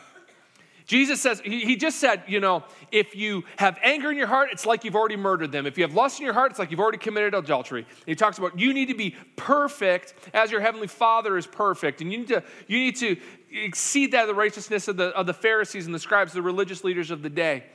Jesus 0.87 1.21
says, 1.21 1.41
he, 1.41 1.75
just 1.75 1.99
said, 1.99 2.23
you 2.27 2.39
know, 2.39 2.63
if 2.93 3.13
you 3.13 3.43
have 3.57 3.77
anger 3.83 4.09
in 4.09 4.17
your 4.17 4.27
heart, 4.27 4.49
it's 4.53 4.65
like 4.65 4.85
you've 4.85 4.95
already 4.95 5.17
murdered 5.17 5.51
them. 5.51 5.65
If 5.65 5.77
you 5.77 5.83
have 5.83 5.93
lust 5.93 6.19
in 6.19 6.25
your 6.25 6.33
heart, 6.33 6.51
it's 6.51 6.59
like 6.59 6.71
you've 6.71 6.79
already 6.79 6.97
committed 6.97 7.33
adultery. 7.35 7.81
And 7.81 8.05
he 8.05 8.15
talks 8.15 8.37
about 8.37 8.57
you 8.57 8.73
need 8.73 8.87
to 8.87 8.95
be 8.95 9.13
perfect 9.35 10.13
as 10.33 10.49
your 10.49 10.61
heavenly 10.61 10.87
Father 10.87 11.37
is 11.37 11.45
perfect. 11.45 11.99
And 11.99 12.09
you 12.09 12.19
need 12.19 12.29
to, 12.29 12.41
you 12.67 12.79
need 12.79 12.95
to 12.97 13.17
exceed 13.51 14.13
that 14.13 14.21
of 14.21 14.27
the 14.29 14.33
righteousness 14.33 14.87
of 14.87 14.95
the, 14.95 15.07
of 15.07 15.25
the 15.25 15.33
Pharisees 15.33 15.87
and 15.87 15.93
the 15.93 15.99
scribes, 15.99 16.31
the 16.31 16.41
religious 16.41 16.85
leaders 16.85 17.11
of 17.11 17.21
the 17.21 17.29
day. 17.29 17.65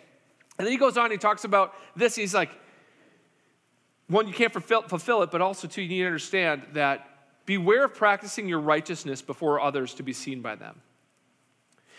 And 0.57 0.67
then 0.67 0.73
he 0.73 0.79
goes 0.79 0.97
on, 0.97 1.11
he 1.11 1.19
talks 1.19 1.45
about 1.45 1.75
this. 1.95 2.15
He's 2.15 2.33
like, 2.33 2.51
one, 4.09 4.27
you 4.27 4.33
can't 4.33 4.53
fulfill, 4.53 4.83
fulfill 4.83 5.23
it, 5.23 5.31
but 5.31 5.43
also, 5.43 5.69
two, 5.69 5.83
you 5.83 5.89
need 5.89 6.01
to 6.01 6.07
understand 6.07 6.63
that 6.73 7.12
Beware 7.47 7.85
of 7.85 7.95
practicing 7.95 8.49
your 8.49 8.61
righteousness 8.61 9.23
before 9.23 9.61
others 9.61 9.95
to 9.95 10.03
be 10.03 10.13
seen 10.13 10.43
by 10.43 10.55
them. 10.55 10.81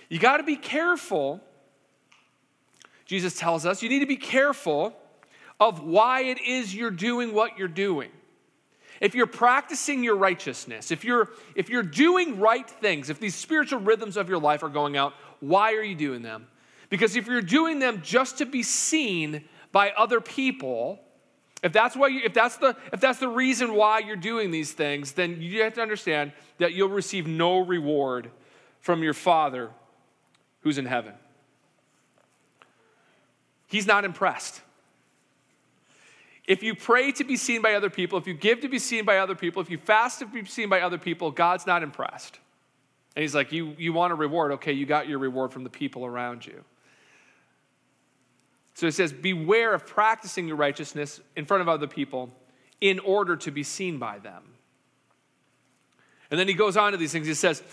You 0.10 0.20
got 0.20 0.38
to 0.38 0.44
be 0.44 0.56
careful. 0.56 1.42
Jesus 3.06 3.38
tells 3.38 3.66
us 3.66 3.84
you 3.84 3.90
need 3.90 4.00
to 4.00 4.06
be 4.06 4.18
careful 4.18 4.96
of 5.60 5.84
why 5.84 6.24
it 6.24 6.42
is 6.42 6.74
you're 6.74 6.92
doing 6.92 7.34
what 7.34 7.58
you're 7.58 7.68
doing. 7.68 8.10
If 9.02 9.16
you're 9.16 9.28
practicing 9.28 10.04
your 10.04 10.16
righteousness, 10.16 10.92
if 10.92 11.04
you're 11.04 11.30
if 11.56 11.70
you're 11.70 11.84
doing 11.84 12.40
right 12.40 12.70
things, 12.70 13.10
if 13.10 13.20
these 13.20 13.36
spiritual 13.36 13.80
rhythms 13.80 14.18
of 14.18 14.30
your 14.30 14.40
life 14.40 14.64
are 14.64 14.70
going 14.70 14.96
out, 14.96 15.14
why 15.40 15.74
are 15.74 15.84
you 15.84 15.96
doing 15.96 16.22
them? 16.22 16.48
Because 16.90 17.16
if 17.16 17.28
you're 17.28 17.42
doing 17.42 17.80
them 17.80 18.02
just 18.02 18.38
to 18.38 18.46
be 18.46 18.64
seen 18.64 19.44
by 19.72 19.92
other 19.92 20.22
people, 20.22 21.03
if 21.64 21.72
that's 21.72 21.96
why 21.96 22.10
you, 22.10 22.22
if 22.24 22.34
that's 22.34 22.58
the 22.58 22.76
if 22.92 23.00
that's 23.00 23.20
the 23.20 23.28
reason 23.30 23.74
why 23.74 24.00
you're 24.00 24.16
doing 24.18 24.52
these 24.52 24.74
things, 24.74 25.14
then 25.14 25.42
you 25.42 25.64
have 25.64 25.74
to 25.76 25.82
understand 25.82 26.34
that 26.58 26.74
you'll 26.74 26.90
receive 26.90 27.26
no 27.26 27.60
reward 27.60 28.30
from 28.82 29.02
your 29.02 29.14
Father 29.14 29.70
who's 30.62 30.78
in 30.78 30.86
heaven. 30.86 31.14
He's 33.68 33.88
not 33.88 34.04
impressed. 34.04 34.62
If 36.46 36.62
you 36.62 36.76
pray 36.76 37.14
to 37.14 37.24
be 37.24 37.38
seen 37.38 37.62
by 37.62 37.76
other 37.76 37.90
people, 37.90 38.20
if 38.20 38.28
you 38.28 38.34
give 38.34 38.60
to 38.60 38.68
be 38.68 38.78
seen 38.78 39.06
by 39.06 39.18
other 39.20 39.34
people, 39.34 39.62
if 39.62 39.70
you 39.70 39.78
fast 39.78 40.20
to 40.20 40.26
be 40.26 40.44
seen 40.44 40.68
by 40.68 40.82
other 40.82 40.98
people, 40.98 41.32
God's 41.32 41.66
not 41.66 41.82
impressed. 41.82 42.38
And 43.16 43.22
he's 43.22 43.34
like, 43.34 43.54
you, 43.54 43.74
you 43.78 43.94
want 43.94 44.12
a 44.12 44.16
reward? 44.16 44.52
Okay, 44.54 44.74
you 44.74 44.86
got 44.86 45.08
your 45.08 45.20
reward 45.20 45.52
from 45.54 45.64
the 45.64 45.70
people 45.70 46.06
around 46.06 46.46
you. 46.46 46.66
So 48.74 48.88
it 48.88 48.94
says, 48.94 49.14
Beware 49.14 49.74
of 49.74 49.86
practicing 49.86 50.48
your 50.48 50.58
righteousness 50.58 51.22
in 51.36 51.46
front 51.46 51.62
of 51.62 51.70
other 51.70 51.88
people 51.88 52.30
in 52.82 53.00
order 53.00 53.36
to 53.38 53.52
be 53.52 53.64
seen 53.64 53.98
by 53.98 54.20
them. 54.20 54.44
And 56.32 56.40
then 56.40 56.48
he 56.48 56.54
goes 56.54 56.76
on 56.76 56.92
to 56.92 56.98
these 56.98 57.12
things. 57.12 57.28
He 57.28 57.34
says, 57.34 57.64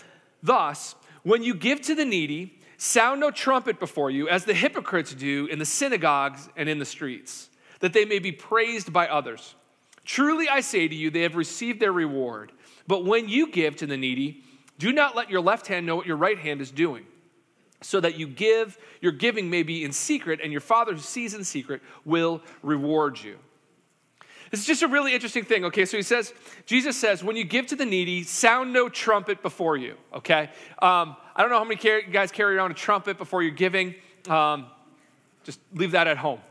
Thus, 0.43 0.95
when 1.23 1.43
you 1.43 1.53
give 1.53 1.81
to 1.81 1.95
the 1.95 2.05
needy, 2.05 2.59
sound 2.77 3.19
no 3.19 3.31
trumpet 3.31 3.79
before 3.79 4.09
you, 4.09 4.29
as 4.29 4.45
the 4.45 4.53
hypocrites 4.53 5.13
do 5.13 5.47
in 5.47 5.59
the 5.59 5.65
synagogues 5.65 6.49
and 6.55 6.69
in 6.69 6.79
the 6.79 6.85
streets, 6.85 7.49
that 7.79 7.93
they 7.93 8.05
may 8.05 8.19
be 8.19 8.31
praised 8.31 8.93
by 8.93 9.07
others. 9.07 9.55
Truly 10.03 10.47
I 10.49 10.61
say 10.61 10.87
to 10.87 10.95
you, 10.95 11.09
they 11.09 11.21
have 11.21 11.35
received 11.35 11.79
their 11.79 11.91
reward. 11.91 12.51
But 12.87 13.05
when 13.05 13.29
you 13.29 13.51
give 13.51 13.75
to 13.77 13.85
the 13.85 13.97
needy, 13.97 14.43
do 14.79 14.91
not 14.91 15.15
let 15.15 15.29
your 15.29 15.41
left 15.41 15.67
hand 15.67 15.85
know 15.85 15.95
what 15.95 16.07
your 16.07 16.17
right 16.17 16.39
hand 16.39 16.61
is 16.61 16.71
doing 16.71 17.05
so 17.81 17.99
that 17.99 18.17
you 18.17 18.27
give, 18.27 18.77
your 19.01 19.11
giving 19.11 19.49
may 19.49 19.63
be 19.63 19.83
in 19.83 19.91
secret, 19.91 20.39
and 20.41 20.51
your 20.51 20.61
Father 20.61 20.93
who 20.93 20.99
sees 20.99 21.33
in 21.33 21.43
secret 21.43 21.81
will 22.05 22.41
reward 22.61 23.21
you. 23.21 23.37
This 24.51 24.59
is 24.59 24.65
just 24.65 24.83
a 24.83 24.87
really 24.87 25.13
interesting 25.13 25.45
thing, 25.45 25.65
okay? 25.65 25.85
So 25.85 25.95
he 25.95 26.03
says, 26.03 26.33
Jesus 26.65 26.97
says, 26.97 27.23
when 27.23 27.37
you 27.37 27.45
give 27.45 27.67
to 27.67 27.75
the 27.75 27.85
needy, 27.85 28.23
sound 28.23 28.73
no 28.73 28.89
trumpet 28.89 29.41
before 29.41 29.77
you, 29.77 29.95
okay? 30.13 30.49
Um, 30.81 31.15
I 31.35 31.41
don't 31.41 31.49
know 31.49 31.57
how 31.57 31.63
many 31.63 31.79
you 31.81 32.01
guys 32.11 32.31
carry 32.31 32.57
around 32.57 32.71
a 32.71 32.73
trumpet 32.73 33.17
before 33.17 33.41
you're 33.41 33.51
giving. 33.51 33.95
Um, 34.27 34.67
just 35.43 35.59
leave 35.73 35.91
that 35.91 36.07
at 36.07 36.17
home. 36.17 36.41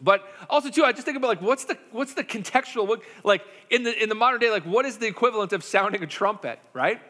But 0.00 0.28
also 0.50 0.70
too, 0.70 0.84
I 0.84 0.90
just 0.90 1.04
think 1.04 1.16
about 1.16 1.28
like 1.28 1.40
what's 1.40 1.64
the 1.64 1.78
what's 1.92 2.14
the 2.14 2.24
contextual 2.24 2.88
what, 2.88 3.02
like 3.22 3.42
in 3.70 3.84
the 3.84 4.02
in 4.02 4.08
the 4.08 4.16
modern 4.16 4.40
day 4.40 4.50
like 4.50 4.64
what 4.64 4.84
is 4.84 4.98
the 4.98 5.06
equivalent 5.06 5.52
of 5.52 5.62
sounding 5.62 6.02
a 6.02 6.06
trumpet, 6.06 6.58
right? 6.72 7.00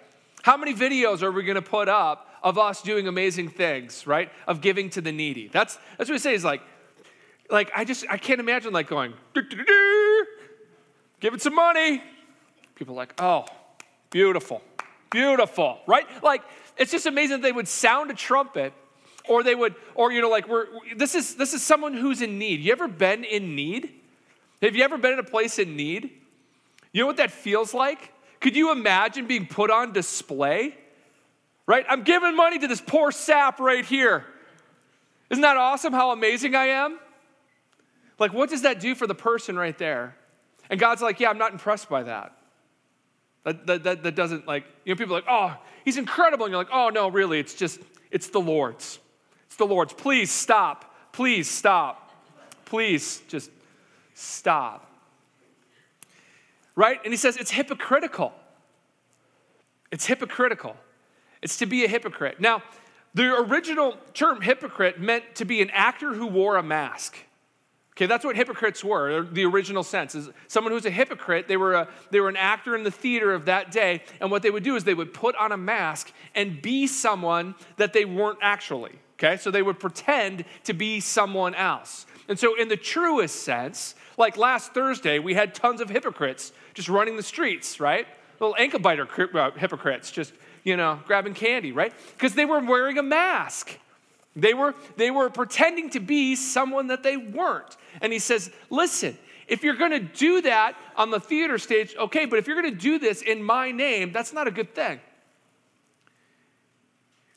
How 0.43 0.59
many 0.59 0.75
videos 0.75 1.23
are 1.23 1.33
we 1.33 1.45
going 1.45 1.55
to 1.55 1.63
put 1.63 1.89
up 1.89 2.29
of 2.45 2.59
us 2.59 2.83
doing 2.83 3.09
amazing 3.09 3.49
things, 3.49 4.07
right? 4.07 4.31
Of 4.47 4.61
giving 4.61 4.91
to 4.91 5.01
the 5.01 5.11
needy. 5.11 5.49
That's, 5.49 5.79
that's 5.97 6.11
what 6.11 6.15
we 6.15 6.19
say 6.19 6.35
is 6.35 6.45
like, 6.45 6.61
like 7.51 7.73
I 7.75 7.85
just, 7.85 8.05
I 8.11 8.19
can't 8.19 8.39
imagine 8.39 8.73
like 8.73 8.87
going, 8.87 9.15
give 11.21 11.33
it 11.33 11.41
some 11.43 11.55
money. 11.55 12.03
People 12.75 12.95
like, 12.95 13.15
oh, 13.21 13.47
beautiful, 14.11 14.61
beautiful, 15.11 15.79
right? 15.87 16.07
Like, 16.23 16.43
it's 16.77 16.93
just 16.93 17.07
amazing 17.07 17.41
that 17.41 17.43
they 17.43 17.53
would 17.53 17.69
sound 17.69 18.11
a 18.11 18.15
trumpet 18.15 18.75
or 19.27 19.43
they 19.43 19.55
would, 19.55 19.75
or, 19.95 20.13
you 20.13 20.21
know, 20.21 20.29
like 20.29 20.47
we're, 20.47 20.67
this 20.97 21.15
is, 21.15 21.37
this 21.37 21.55
is 21.55 21.63
someone 21.63 21.95
who's 21.95 22.21
in 22.21 22.39
need. 22.39 22.61
You 22.61 22.73
ever 22.73 22.89
been 22.89 23.25
in 23.25 23.57
need? 23.57 23.91
Have 24.61 24.77
you 24.77 24.85
ever 24.85 24.99
been 24.99 25.15
in 25.15 25.19
a 25.19 25.25
place 25.25 25.59
in 25.59 25.77
need? 25.77 26.11
You 26.93 27.01
know 27.03 27.07
what 27.07 27.17
that 27.17 27.31
feels 27.31 27.73
like? 27.73 28.13
Could 28.41 28.55
you 28.55 28.71
imagine 28.71 29.27
being 29.27 29.47
put 29.47 29.71
on 29.71 29.93
display? 29.93 30.77
Right? 31.67 31.85
I'm 31.89 32.03
giving 32.03 32.37
money 32.37 32.59
to 32.59 32.69
this 32.69 32.81
poor 32.81 33.11
sap 33.11 33.61
right 33.61 33.85
here. 33.85 34.25
Isn't 35.31 35.43
that 35.43 35.57
awesome 35.57 35.93
how 35.93 36.13
amazing 36.13 36.55
I 36.55 36.67
am? 36.67 36.99
Like, 38.19 38.33
what 38.33 38.51
does 38.51 38.63
that 38.63 38.81
do 38.81 38.95
for 38.95 39.07
the 39.07 39.15
person 39.15 39.57
right 39.57 39.77
there? 39.77 40.15
And 40.71 40.79
God's 40.79 41.03
like, 41.03 41.21
yeah, 41.21 41.31
I'm 41.31 41.39
not 41.39 41.53
impressed 41.53 41.89
by 41.89 42.05
that. 42.05 42.37
That, 43.45 43.67
that, 43.67 43.85
that, 43.85 44.03
that 44.05 44.15
doesn't 44.15 44.47
like, 44.47 44.65
you 44.85 44.95
know, 44.95 44.99
people 44.99 45.15
are 45.15 45.21
like, 45.21 45.29
oh, 45.29 45.57
he's 45.85 45.99
incredible. 45.99 46.47
And 46.47 46.53
you're 46.53 46.61
like, 46.61 46.73
oh, 46.73 46.89
no, 46.89 47.09
really, 47.09 47.39
it's 47.39 47.55
just, 47.55 47.81
it's 48.11 48.29
the 48.29 48.41
Lord's. 48.41 48.99
It's 49.47 49.57
the 49.57 49.67
Lord's. 49.67 49.93
Please 49.93 50.31
stop. 50.31 50.95
Please 51.13 51.49
stop. 51.49 52.11
Please 52.65 53.23
just 53.29 53.51
stop. 54.15 54.91
Right? 56.75 56.99
And 57.05 57.13
he 57.13 57.17
says 57.17 57.37
it's 57.37 57.51
hypocritical. 57.51 58.33
It's 59.93 60.07
hypocritical. 60.07 60.77
It's 61.45 61.59
to 61.59 61.67
be 61.67 61.85
a 61.85 61.89
hypocrite. 61.89 62.41
Now, 62.41 62.63
the 63.13 63.33
original 63.37 63.97
term 64.15 64.41
hypocrite 64.41 64.99
meant 64.99 65.37
to 65.37 65.45
be 65.45 65.61
an 65.61 65.71
actor 65.71 66.15
who 66.15 66.27
wore 66.27 66.57
a 66.57 66.63
mask. 66.63 67.19
Okay, 67.93 68.07
that's 68.07 68.25
what 68.25 68.35
hypocrites 68.35 68.83
were, 68.83 69.23
the 69.23 69.45
original 69.45 69.85
sense. 69.85 70.17
Is 70.17 70.31
someone 70.49 70.73
who's 70.73 70.87
a 70.87 70.91
hypocrite, 70.91 71.47
they 71.47 71.57
were, 71.57 71.75
a, 71.75 71.89
they 72.11 72.19
were 72.19 72.29
an 72.29 72.37
actor 72.37 72.75
in 72.75 72.83
the 72.83 72.91
theater 72.91 73.33
of 73.33 73.45
that 73.45 73.71
day, 73.71 74.03
and 74.21 74.33
what 74.33 74.43
they 74.43 74.51
would 74.51 74.65
do 74.65 74.75
is 74.75 74.83
they 74.83 74.95
would 74.95 75.15
put 75.15 75.37
on 75.37 75.53
a 75.53 75.57
mask 75.57 76.13
and 76.35 76.61
be 76.61 76.89
someone 76.89 77.55
that 77.77 77.93
they 77.93 78.05
weren't 78.05 78.39
actually. 78.43 78.99
Okay, 79.17 79.37
so 79.37 79.53
they 79.53 79.63
would 79.63 79.79
pretend 79.79 80.45
to 80.65 80.73
be 80.73 80.99
someone 80.99 81.55
else. 81.55 82.07
And 82.27 82.37
so, 82.37 82.59
in 82.59 82.67
the 82.67 82.77
truest 82.77 83.45
sense, 83.45 83.95
like 84.17 84.37
last 84.37 84.75
Thursday, 84.75 85.21
we 85.21 85.35
had 85.35 85.55
tons 85.55 85.81
of 85.81 85.89
hypocrites 85.89 86.53
just 86.73 86.89
running 86.89 87.17
the 87.17 87.23
streets, 87.23 87.79
right? 87.79 88.09
Little 88.41 88.57
ankle 88.59 88.81
biter 88.81 89.07
uh, 89.35 89.51
hypocrites 89.53 90.11
just, 90.11 90.33
you 90.65 90.77
know, 90.77 90.99
grabbing 91.07 91.35
candy, 91.35 91.71
right? 91.71 91.93
Because 92.17 92.35
they 92.35 92.47
were 92.47 92.59
wearing 92.59 92.99
a 92.99 93.03
mask. 93.03 93.79
They 94.35 94.55
were, 94.55 94.75
they 94.97 95.11
were 95.11 95.31
pretending 95.31 95.91
to 95.91 96.01
be 96.01 96.35
someone 96.35 96.89
that 96.89 97.03
they 97.03 97.17
weren't. 97.17 97.77
And 98.01 98.13
he 98.13 98.19
says, 98.19 98.51
listen, 98.71 99.17
if 99.47 99.63
you're 99.63 99.77
gonna 99.77 100.01
do 100.01 100.41
that 100.43 100.75
on 100.97 101.11
the 101.11 101.21
theater 101.21 101.59
stage, 101.59 101.95
okay, 101.97 102.25
but 102.25 102.39
if 102.39 102.47
you're 102.49 102.57
gonna 102.57 102.75
do 102.75 102.99
this 102.99 103.23
in 103.23 103.43
my 103.43 103.71
name, 103.71 104.11
that's 104.11 104.33
not 104.33 104.49
a 104.49 104.51
good 104.51 104.75
thing. 104.75 104.99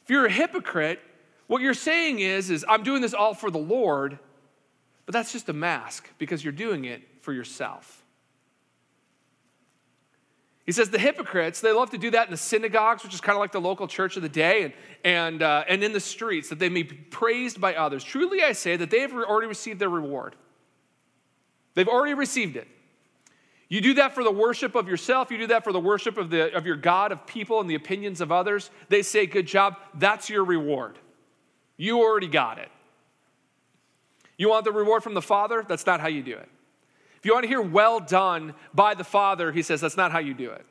If 0.04 0.10
you're 0.10 0.26
a 0.26 0.32
hypocrite, 0.32 1.02
what 1.48 1.62
you're 1.62 1.74
saying 1.74 2.20
is, 2.20 2.50
is 2.50 2.66
I'm 2.68 2.84
doing 2.84 3.02
this 3.02 3.14
all 3.14 3.34
for 3.34 3.52
the 3.52 3.58
Lord, 3.58 4.18
but 5.06 5.14
that's 5.14 5.34
just 5.34 5.50
a 5.50 5.54
mask 5.54 6.10
because 6.18 6.44
you're 6.44 6.54
doing 6.54 6.86
it 6.86 7.02
for 7.22 7.34
yourself. 7.34 8.06
He 10.68 10.74
says 10.74 10.90
the 10.90 11.00
hypocrites, 11.00 11.62
they 11.62 11.72
love 11.72 11.92
to 11.92 11.98
do 11.98 12.12
that 12.12 12.28
in 12.28 12.32
the 12.32 12.38
synagogues, 12.38 13.02
which 13.02 13.14
is 13.14 13.22
kind 13.22 13.38
of 13.38 13.40
like 13.40 13.54
the 13.54 13.62
local 13.62 13.88
church 13.88 14.18
of 14.18 14.22
the 14.22 14.30
day, 14.30 14.64
and, 14.64 14.74
and, 15.06 15.42
uh, 15.42 15.64
and 15.70 15.82
in 15.82 15.94
the 15.94 16.00
streets, 16.02 16.50
that 16.50 16.60
they 16.60 16.68
may 16.68 16.84
be 16.84 16.94
praised 16.94 17.62
by 17.62 17.74
others. 17.74 18.04
Truly, 18.04 18.44
I 18.44 18.52
say 18.52 18.76
that 18.76 18.92
they 18.92 19.00
have 19.00 19.14
already 19.14 19.48
received 19.48 19.80
their 19.80 19.90
reward. 19.90 20.36
They've 21.74 21.88
already 21.88 22.16
received 22.16 22.58
it. 22.58 22.68
You 23.70 23.80
do 23.80 23.94
that 23.94 24.14
for 24.14 24.26
the 24.26 24.32
worship 24.32 24.76
of 24.76 24.90
yourself, 24.90 25.32
you 25.32 25.38
do 25.38 25.48
that 25.48 25.64
for 25.64 25.72
the 25.72 25.80
worship 25.80 26.18
of, 26.18 26.30
the, 26.30 26.54
of 26.54 26.66
your 26.66 26.76
God, 26.76 27.14
of 27.14 27.26
people, 27.26 27.62
and 27.62 27.70
the 27.70 27.76
opinions 27.76 28.20
of 28.20 28.34
others. 28.34 28.70
They 28.90 29.04
say, 29.04 29.26
Good 29.26 29.48
job, 29.48 29.78
that's 29.94 30.30
your 30.30 30.44
reward. 30.44 31.00
You 31.78 32.00
already 32.00 32.28
got 32.28 32.58
it. 32.58 32.70
You 34.38 34.50
want 34.50 34.66
the 34.66 34.74
reward 34.74 35.02
from 35.02 35.14
the 35.14 35.22
Father? 35.22 35.66
That's 35.66 35.86
not 35.86 36.02
how 36.02 36.08
you 36.08 36.24
do 36.24 36.34
it. 36.34 36.50
If 37.18 37.26
you 37.26 37.34
want 37.34 37.44
to 37.44 37.48
hear 37.48 37.62
well 37.62 38.00
done 38.00 38.54
by 38.74 38.94
the 38.94 39.04
Father, 39.04 39.52
he 39.52 39.62
says 39.62 39.82
that's 39.82 39.98
not 39.98 40.12
how 40.12 40.20
you 40.20 40.34
do 40.34 40.52
it. 40.52 40.66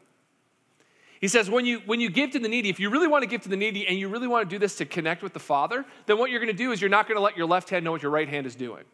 He 1.20 1.28
says, 1.28 1.48
when 1.48 1.64
you, 1.64 1.80
when 1.86 1.98
you 2.00 2.10
give 2.10 2.30
to 2.32 2.38
the 2.38 2.48
needy, 2.48 2.68
if 2.68 2.78
you 2.78 2.90
really 2.90 3.08
want 3.08 3.22
to 3.22 3.28
give 3.28 3.40
to 3.42 3.48
the 3.48 3.56
needy 3.56 3.86
and 3.86 3.98
you 3.98 4.08
really 4.08 4.28
want 4.28 4.48
to 4.48 4.54
do 4.54 4.58
this 4.58 4.76
to 4.76 4.84
connect 4.84 5.22
with 5.22 5.32
the 5.32 5.40
Father, 5.40 5.84
then 6.04 6.18
what 6.18 6.30
you're 6.30 6.40
going 6.40 6.54
to 6.54 6.56
do 6.56 6.72
is 6.72 6.80
you're 6.80 6.90
not 6.90 7.08
going 7.08 7.16
to 7.16 7.22
let 7.22 7.36
your 7.36 7.46
left 7.46 7.70
hand 7.70 7.84
know 7.84 7.90
what 7.90 8.02
your 8.02 8.12
right 8.12 8.28
hand 8.28 8.46
is 8.46 8.54
doing. 8.54 8.84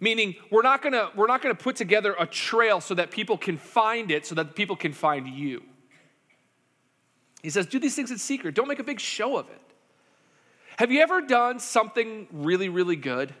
Meaning, 0.00 0.36
we're 0.50 0.62
not 0.62 0.80
going 0.80 0.94
to, 0.94 1.10
we're 1.14 1.26
not 1.26 1.42
going 1.42 1.54
to 1.54 1.62
put 1.62 1.76
together 1.76 2.14
a 2.18 2.26
trail 2.26 2.80
so 2.80 2.94
that 2.94 3.10
people 3.10 3.36
can 3.36 3.58
find 3.58 4.10
it, 4.10 4.24
so 4.24 4.34
that 4.36 4.54
people 4.54 4.76
can 4.76 4.92
find 4.92 5.28
you. 5.28 5.62
He 7.42 7.50
says, 7.50 7.66
do 7.66 7.78
these 7.78 7.94
things 7.94 8.10
in 8.10 8.18
secret. 8.18 8.54
Don't 8.54 8.68
make 8.68 8.78
a 8.78 8.84
big 8.84 9.00
show 9.00 9.36
of 9.36 9.48
it. 9.48 9.60
Have 10.78 10.90
you 10.90 11.00
ever 11.00 11.20
done 11.20 11.58
something 11.58 12.26
really, 12.32 12.68
really 12.68 12.96
good? 12.96 13.34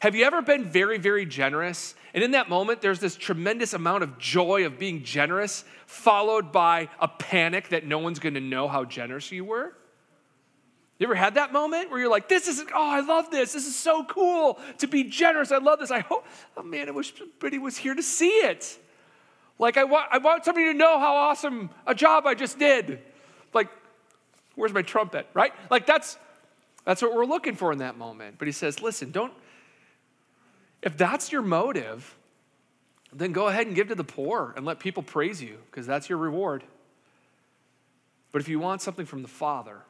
Have 0.00 0.14
you 0.14 0.24
ever 0.24 0.40
been 0.40 0.64
very, 0.64 0.98
very 0.98 1.26
generous? 1.26 1.94
And 2.14 2.24
in 2.24 2.30
that 2.32 2.48
moment, 2.48 2.80
there's 2.80 3.00
this 3.00 3.16
tremendous 3.16 3.74
amount 3.74 4.02
of 4.02 4.18
joy 4.18 4.64
of 4.64 4.78
being 4.78 5.04
generous, 5.04 5.64
followed 5.86 6.52
by 6.52 6.88
a 6.98 7.06
panic 7.06 7.68
that 7.68 7.86
no 7.86 7.98
one's 7.98 8.18
gonna 8.18 8.40
know 8.40 8.66
how 8.66 8.84
generous 8.84 9.30
you 9.30 9.44
were? 9.44 9.74
You 10.98 11.06
ever 11.06 11.14
had 11.14 11.34
that 11.34 11.52
moment 11.52 11.90
where 11.90 12.00
you're 12.00 12.10
like, 12.10 12.28
this 12.28 12.46
is, 12.46 12.62
oh, 12.74 12.90
I 12.90 13.00
love 13.00 13.30
this. 13.30 13.54
This 13.54 13.66
is 13.66 13.74
so 13.74 14.04
cool 14.04 14.58
to 14.78 14.86
be 14.86 15.04
generous. 15.04 15.50
I 15.50 15.56
love 15.58 15.78
this. 15.78 15.90
I 15.90 16.00
hope, 16.00 16.26
oh 16.58 16.62
man, 16.62 16.88
I 16.88 16.90
wish 16.92 17.14
somebody 17.16 17.58
was 17.58 17.78
here 17.78 17.94
to 17.94 18.02
see 18.02 18.28
it. 18.28 18.78
Like, 19.58 19.76
I 19.78 19.84
want, 19.84 20.08
I 20.10 20.18
want 20.18 20.44
somebody 20.44 20.66
to 20.66 20.74
know 20.74 20.98
how 20.98 21.14
awesome 21.14 21.70
a 21.86 21.94
job 21.94 22.26
I 22.26 22.34
just 22.34 22.58
did. 22.58 23.00
Like, 23.54 23.68
where's 24.54 24.74
my 24.74 24.82
trumpet, 24.82 25.26
right? 25.32 25.52
Like, 25.70 25.86
that's, 25.86 26.18
that's 26.84 27.00
what 27.00 27.14
we're 27.14 27.26
looking 27.26 27.54
for 27.54 27.72
in 27.72 27.78
that 27.78 27.96
moment. 27.96 28.36
But 28.38 28.48
he 28.48 28.52
says, 28.52 28.82
listen, 28.82 29.10
don't, 29.10 29.32
if 30.82 30.96
that's 30.96 31.30
your 31.30 31.42
motive, 31.42 32.16
then 33.12 33.32
go 33.32 33.48
ahead 33.48 33.66
and 33.66 33.76
give 33.76 33.88
to 33.88 33.94
the 33.94 34.04
poor 34.04 34.54
and 34.56 34.64
let 34.64 34.78
people 34.78 35.02
praise 35.02 35.42
you 35.42 35.58
because 35.70 35.86
that's 35.86 36.08
your 36.08 36.18
reward. 36.18 36.64
But 38.32 38.40
if 38.40 38.48
you 38.48 38.60
want 38.60 38.82
something 38.82 39.06
from 39.06 39.22
the 39.22 39.28
Father, 39.28 39.82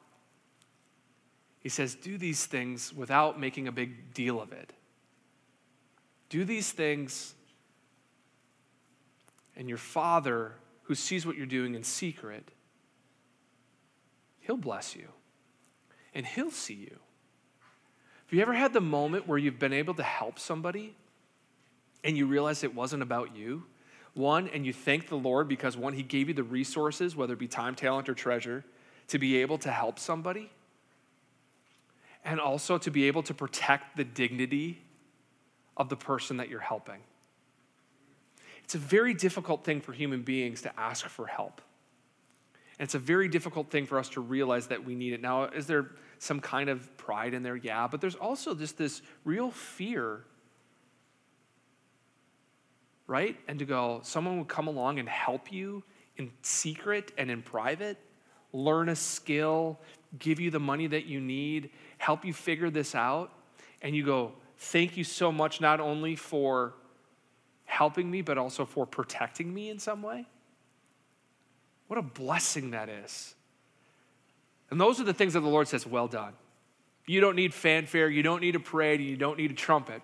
he 1.61 1.69
says, 1.69 1.95
do 1.95 2.17
these 2.17 2.47
things 2.47 2.93
without 2.95 3.39
making 3.39 3.69
a 3.69 3.73
big 3.73 4.15
deal 4.15 4.41
of 4.41 4.53
it. 4.53 4.73
Do 6.31 6.45
these 6.45 6.73
things, 6.73 7.35
and 9.57 9.69
your 9.69 9.79
Father, 9.79 10.55
who 10.85 10.95
sees 10.95 11.27
what 11.27 11.37
you're 11.37 11.45
doing 11.45 11.75
in 11.75 11.83
secret, 11.83 12.51
he'll 14.41 14.57
bless 14.57 14.97
you 14.97 15.09
and 16.15 16.25
he'll 16.25 16.51
see 16.51 16.75
you. 16.75 16.99
Have 18.31 18.37
you 18.37 18.43
ever 18.43 18.55
had 18.55 18.73
the 18.73 18.81
moment 18.81 19.27
where 19.27 19.39
you've 19.39 19.59
been 19.59 19.73
able 19.73 19.93
to 19.95 20.05
help 20.05 20.39
somebody 20.39 20.95
and 22.05 22.17
you 22.17 22.27
realize 22.27 22.63
it 22.63 22.73
wasn't 22.73 23.03
about 23.03 23.35
you? 23.35 23.65
One, 24.15 24.47
and 24.47 24.65
you 24.65 24.73
thank 24.73 25.09
the 25.09 25.17
Lord 25.17 25.49
because 25.49 25.77
one, 25.77 25.95
He 25.95 26.05
gave 26.05 26.29
you 26.29 26.35
the 26.35 26.45
resources, 26.45 27.17
whether 27.17 27.33
it 27.33 27.41
be 27.41 27.49
time, 27.49 27.75
talent, 27.75 28.09
or 28.09 28.15
treasure, 28.15 28.65
to 29.09 29.19
be 29.19 29.39
able 29.39 29.59
to 29.59 29.73
help 29.73 29.99
somebody. 29.99 30.49
And 32.25 32.39
also 32.39 32.79
to 32.79 32.89
be 32.89 33.09
able 33.09 33.25
to 33.25 33.35
protect 33.35 33.97
the 33.97 34.05
dignity 34.05 34.81
of 35.77 35.89
the 35.89 35.97
person 35.97 36.37
that 36.37 36.49
you're 36.49 36.61
helping. 36.61 37.01
It's 38.63 38.77
a 38.77 38.79
very 38.79 39.13
difficult 39.13 39.65
thing 39.65 39.81
for 39.81 39.93
human 39.93 40.23
beings 40.23 40.63
to 40.63 40.79
ask 40.79 41.05
for 41.09 41.27
help. 41.27 41.61
And 42.79 42.85
it's 42.85 42.95
a 42.95 43.01
very 43.01 43.27
difficult 43.27 43.71
thing 43.73 43.87
for 43.87 43.99
us 43.99 44.09
to 44.11 44.21
realize 44.21 44.69
that 44.69 44.85
we 44.85 44.95
need 44.95 45.15
it. 45.15 45.21
Now, 45.21 45.47
is 45.47 45.67
there 45.67 45.91
some 46.21 46.39
kind 46.39 46.69
of 46.69 46.97
pride 46.99 47.33
in 47.33 47.43
there, 47.43 47.57
yeah, 47.57 47.89
but 47.89 48.03
there's 48.03 48.15
also 48.15 48.55
just 48.55 48.77
this 48.77 49.01
real 49.25 49.51
fear, 49.51 50.21
right? 53.07 53.39
And 53.49 53.59
to 53.59 53.65
go, 53.65 54.01
someone 54.03 54.39
would 54.39 54.49
come 54.49 54.69
along 54.69 54.99
and 54.99 55.09
help 55.09 55.51
you 55.51 55.83
in 56.19 56.31
secret 56.43 57.11
and 57.17 57.31
in 57.31 57.41
private, 57.41 57.97
learn 58.53 58.91
a 58.91 58.97
skill, 58.97 59.81
give 60.19 60.39
you 60.39 60.51
the 60.51 60.61
money 60.61 60.87
that 60.89 61.07
you 61.07 61.21
need, 61.23 61.71
help 61.97 62.23
you 62.23 62.35
figure 62.35 62.69
this 62.69 62.95
out. 62.95 63.33
And 63.81 63.97
you 63.97 64.05
go, 64.05 64.33
thank 64.59 64.99
you 64.99 65.05
so 65.05 65.33
much, 65.33 65.59
not 65.63 65.81
only 65.81 66.17
for 66.17 66.75
helping 67.65 68.11
me, 68.11 68.21
but 68.21 68.37
also 68.37 68.67
for 68.67 68.85
protecting 68.85 69.55
me 69.55 69.71
in 69.71 69.79
some 69.79 70.03
way. 70.03 70.27
What 71.87 71.99
a 71.99 72.03
blessing 72.03 72.73
that 72.73 72.91
is. 72.91 73.35
And 74.71 74.81
those 74.81 75.01
are 75.01 75.05
the 75.05 75.15
things 75.15 75.33
that 75.35 75.41
the 75.41 75.49
Lord 75.49 75.69
says, 75.69 75.87
well 75.87 76.09
done. 76.09 76.35
You 77.07 77.21
don't 77.21 77.35
need 77.35 77.53
fanfare, 77.53 78.09
you 78.09 78.23
don't 78.23 78.41
need 78.41 78.55
a 78.55 78.61
parade, 78.61 79.01
you 79.01 79.17
don't 79.17 79.37
need 79.37 79.51
a 79.51 79.55
trumpet. 79.55 80.01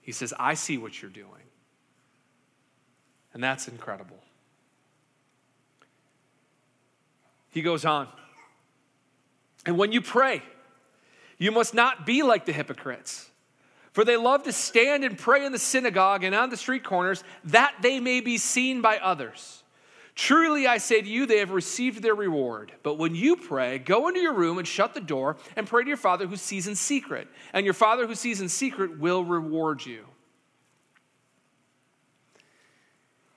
He 0.00 0.12
says, 0.12 0.32
I 0.38 0.54
see 0.54 0.78
what 0.78 1.02
you're 1.02 1.10
doing. 1.10 1.28
And 3.32 3.42
that's 3.42 3.66
incredible. 3.66 4.18
He 7.50 7.62
goes 7.62 7.84
on. 7.84 8.06
And 9.66 9.76
when 9.76 9.90
you 9.90 10.00
pray, 10.00 10.42
you 11.38 11.50
must 11.50 11.74
not 11.74 12.06
be 12.06 12.22
like 12.22 12.44
the 12.44 12.52
hypocrites. 12.52 13.28
For 13.90 14.04
they 14.04 14.16
love 14.16 14.44
to 14.44 14.52
stand 14.52 15.02
and 15.04 15.18
pray 15.18 15.44
in 15.44 15.52
the 15.52 15.58
synagogue 15.58 16.22
and 16.22 16.34
on 16.34 16.50
the 16.50 16.56
street 16.56 16.84
corners, 16.84 17.24
that 17.44 17.74
they 17.80 17.98
may 17.98 18.20
be 18.20 18.38
seen 18.38 18.82
by 18.82 18.98
others. 18.98 19.63
Truly 20.14 20.66
I 20.68 20.78
say 20.78 21.02
to 21.02 21.08
you, 21.08 21.26
they 21.26 21.38
have 21.38 21.50
received 21.50 22.00
their 22.00 22.14
reward. 22.14 22.72
But 22.84 22.98
when 22.98 23.16
you 23.16 23.34
pray, 23.34 23.78
go 23.78 24.06
into 24.06 24.20
your 24.20 24.32
room 24.32 24.58
and 24.58 24.66
shut 24.66 24.94
the 24.94 25.00
door 25.00 25.36
and 25.56 25.66
pray 25.66 25.82
to 25.82 25.88
your 25.88 25.96
Father 25.96 26.26
who 26.26 26.36
sees 26.36 26.68
in 26.68 26.76
secret. 26.76 27.26
And 27.52 27.64
your 27.64 27.74
Father 27.74 28.06
who 28.06 28.14
sees 28.14 28.40
in 28.40 28.48
secret 28.48 28.98
will 28.98 29.24
reward 29.24 29.84
you. 29.84 30.04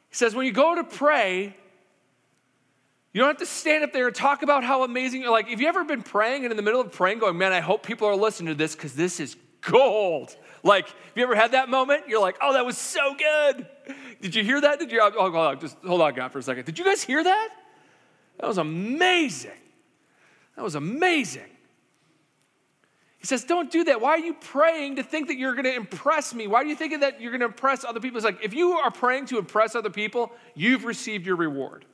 He 0.09 0.15
says, 0.15 0.35
when 0.35 0.45
you 0.45 0.51
go 0.51 0.75
to 0.75 0.83
pray, 0.83 1.55
you 3.11 3.21
don't 3.21 3.29
have 3.29 3.37
to 3.37 3.47
stand 3.47 3.83
up 3.83 3.91
there 3.93 4.05
and 4.05 4.15
talk 4.15 4.43
about 4.43 4.63
how 4.63 4.83
amazing 4.83 5.23
you're 5.23 5.31
like. 5.31 5.47
Have 5.47 5.59
you 5.59 5.67
ever 5.67 5.83
been 5.83 6.03
praying 6.03 6.43
and 6.43 6.51
in 6.51 6.57
the 6.57 6.63
middle 6.63 6.79
of 6.79 6.91
praying 6.91 7.17
going, 7.17 7.39
man, 7.39 7.53
I 7.53 7.59
hope 7.59 7.81
people 7.81 8.07
are 8.07 8.15
listening 8.15 8.49
to 8.49 8.55
this 8.55 8.75
because 8.75 8.93
this 8.93 9.19
is 9.19 9.35
gold? 9.61 10.35
Like, 10.63 10.87
have 10.87 10.95
you 11.15 11.23
ever 11.23 11.35
had 11.35 11.51
that 11.51 11.69
moment? 11.69 12.07
You're 12.07 12.21
like, 12.21 12.37
oh, 12.41 12.53
that 12.53 12.65
was 12.65 12.77
so 12.77 13.15
good. 13.15 13.67
Did 14.21 14.35
you 14.35 14.43
hear 14.43 14.59
that? 14.61 14.79
Did 14.79 14.91
you? 14.91 14.99
Oh, 15.01 15.11
hold 15.11 15.35
on, 15.35 15.59
just 15.59 15.77
hold 15.85 16.01
on, 16.01 16.13
God, 16.13 16.31
for 16.31 16.39
a 16.39 16.43
second. 16.43 16.65
Did 16.65 16.79
you 16.79 16.85
guys 16.85 17.03
hear 17.03 17.23
that? 17.23 17.49
That 18.39 18.47
was 18.47 18.57
amazing. 18.57 19.51
That 20.55 20.63
was 20.63 20.75
amazing. 20.75 21.49
He 23.19 23.25
says, 23.25 23.43
Don't 23.43 23.71
do 23.71 23.83
that. 23.85 24.01
Why 24.01 24.11
are 24.11 24.19
you 24.19 24.33
praying 24.33 24.97
to 24.97 25.03
think 25.03 25.27
that 25.27 25.37
you're 25.37 25.53
going 25.53 25.65
to 25.65 25.75
impress 25.75 26.33
me? 26.33 26.47
Why 26.47 26.61
are 26.61 26.65
you 26.65 26.75
thinking 26.75 27.01
that 27.01 27.21
you're 27.21 27.31
going 27.31 27.41
to 27.41 27.47
impress 27.47 27.83
other 27.83 27.99
people? 27.99 28.17
It's 28.17 28.25
like, 28.25 28.43
if 28.43 28.53
you 28.53 28.73
are 28.73 28.91
praying 28.91 29.27
to 29.27 29.37
impress 29.37 29.75
other 29.75 29.89
people, 29.89 30.31
you've 30.55 30.85
received 30.85 31.25
your 31.25 31.35
reward. 31.35 31.85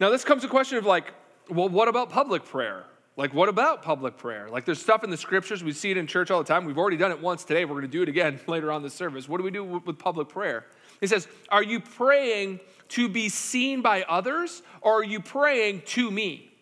Now, 0.00 0.10
this 0.10 0.24
comes 0.24 0.42
to 0.42 0.48
question 0.48 0.78
of 0.78 0.86
like, 0.86 1.12
well, 1.50 1.68
what 1.68 1.88
about 1.88 2.10
public 2.10 2.44
prayer? 2.44 2.84
Like, 3.18 3.34
what 3.34 3.48
about 3.48 3.82
public 3.82 4.16
prayer? 4.16 4.48
Like, 4.48 4.64
there's 4.64 4.80
stuff 4.80 5.02
in 5.02 5.10
the 5.10 5.16
scriptures. 5.16 5.64
We 5.64 5.72
see 5.72 5.90
it 5.90 5.96
in 5.96 6.06
church 6.06 6.30
all 6.30 6.40
the 6.40 6.46
time. 6.46 6.64
We've 6.64 6.78
already 6.78 6.96
done 6.96 7.10
it 7.10 7.20
once 7.20 7.42
today. 7.42 7.64
We're 7.64 7.74
going 7.74 7.82
to 7.82 7.88
do 7.88 8.02
it 8.02 8.08
again 8.08 8.38
later 8.46 8.70
on 8.70 8.82
the 8.82 8.90
service. 8.90 9.28
What 9.28 9.38
do 9.38 9.42
we 9.42 9.50
do 9.50 9.64
with 9.64 9.98
public 9.98 10.28
prayer? 10.28 10.66
He 11.00 11.08
says, 11.08 11.26
Are 11.48 11.62
you 11.62 11.80
praying 11.80 12.60
to 12.90 13.08
be 13.08 13.28
seen 13.28 13.82
by 13.82 14.04
others 14.04 14.62
or 14.82 15.00
are 15.00 15.04
you 15.04 15.18
praying 15.18 15.82
to 15.86 16.12
me? 16.12 16.52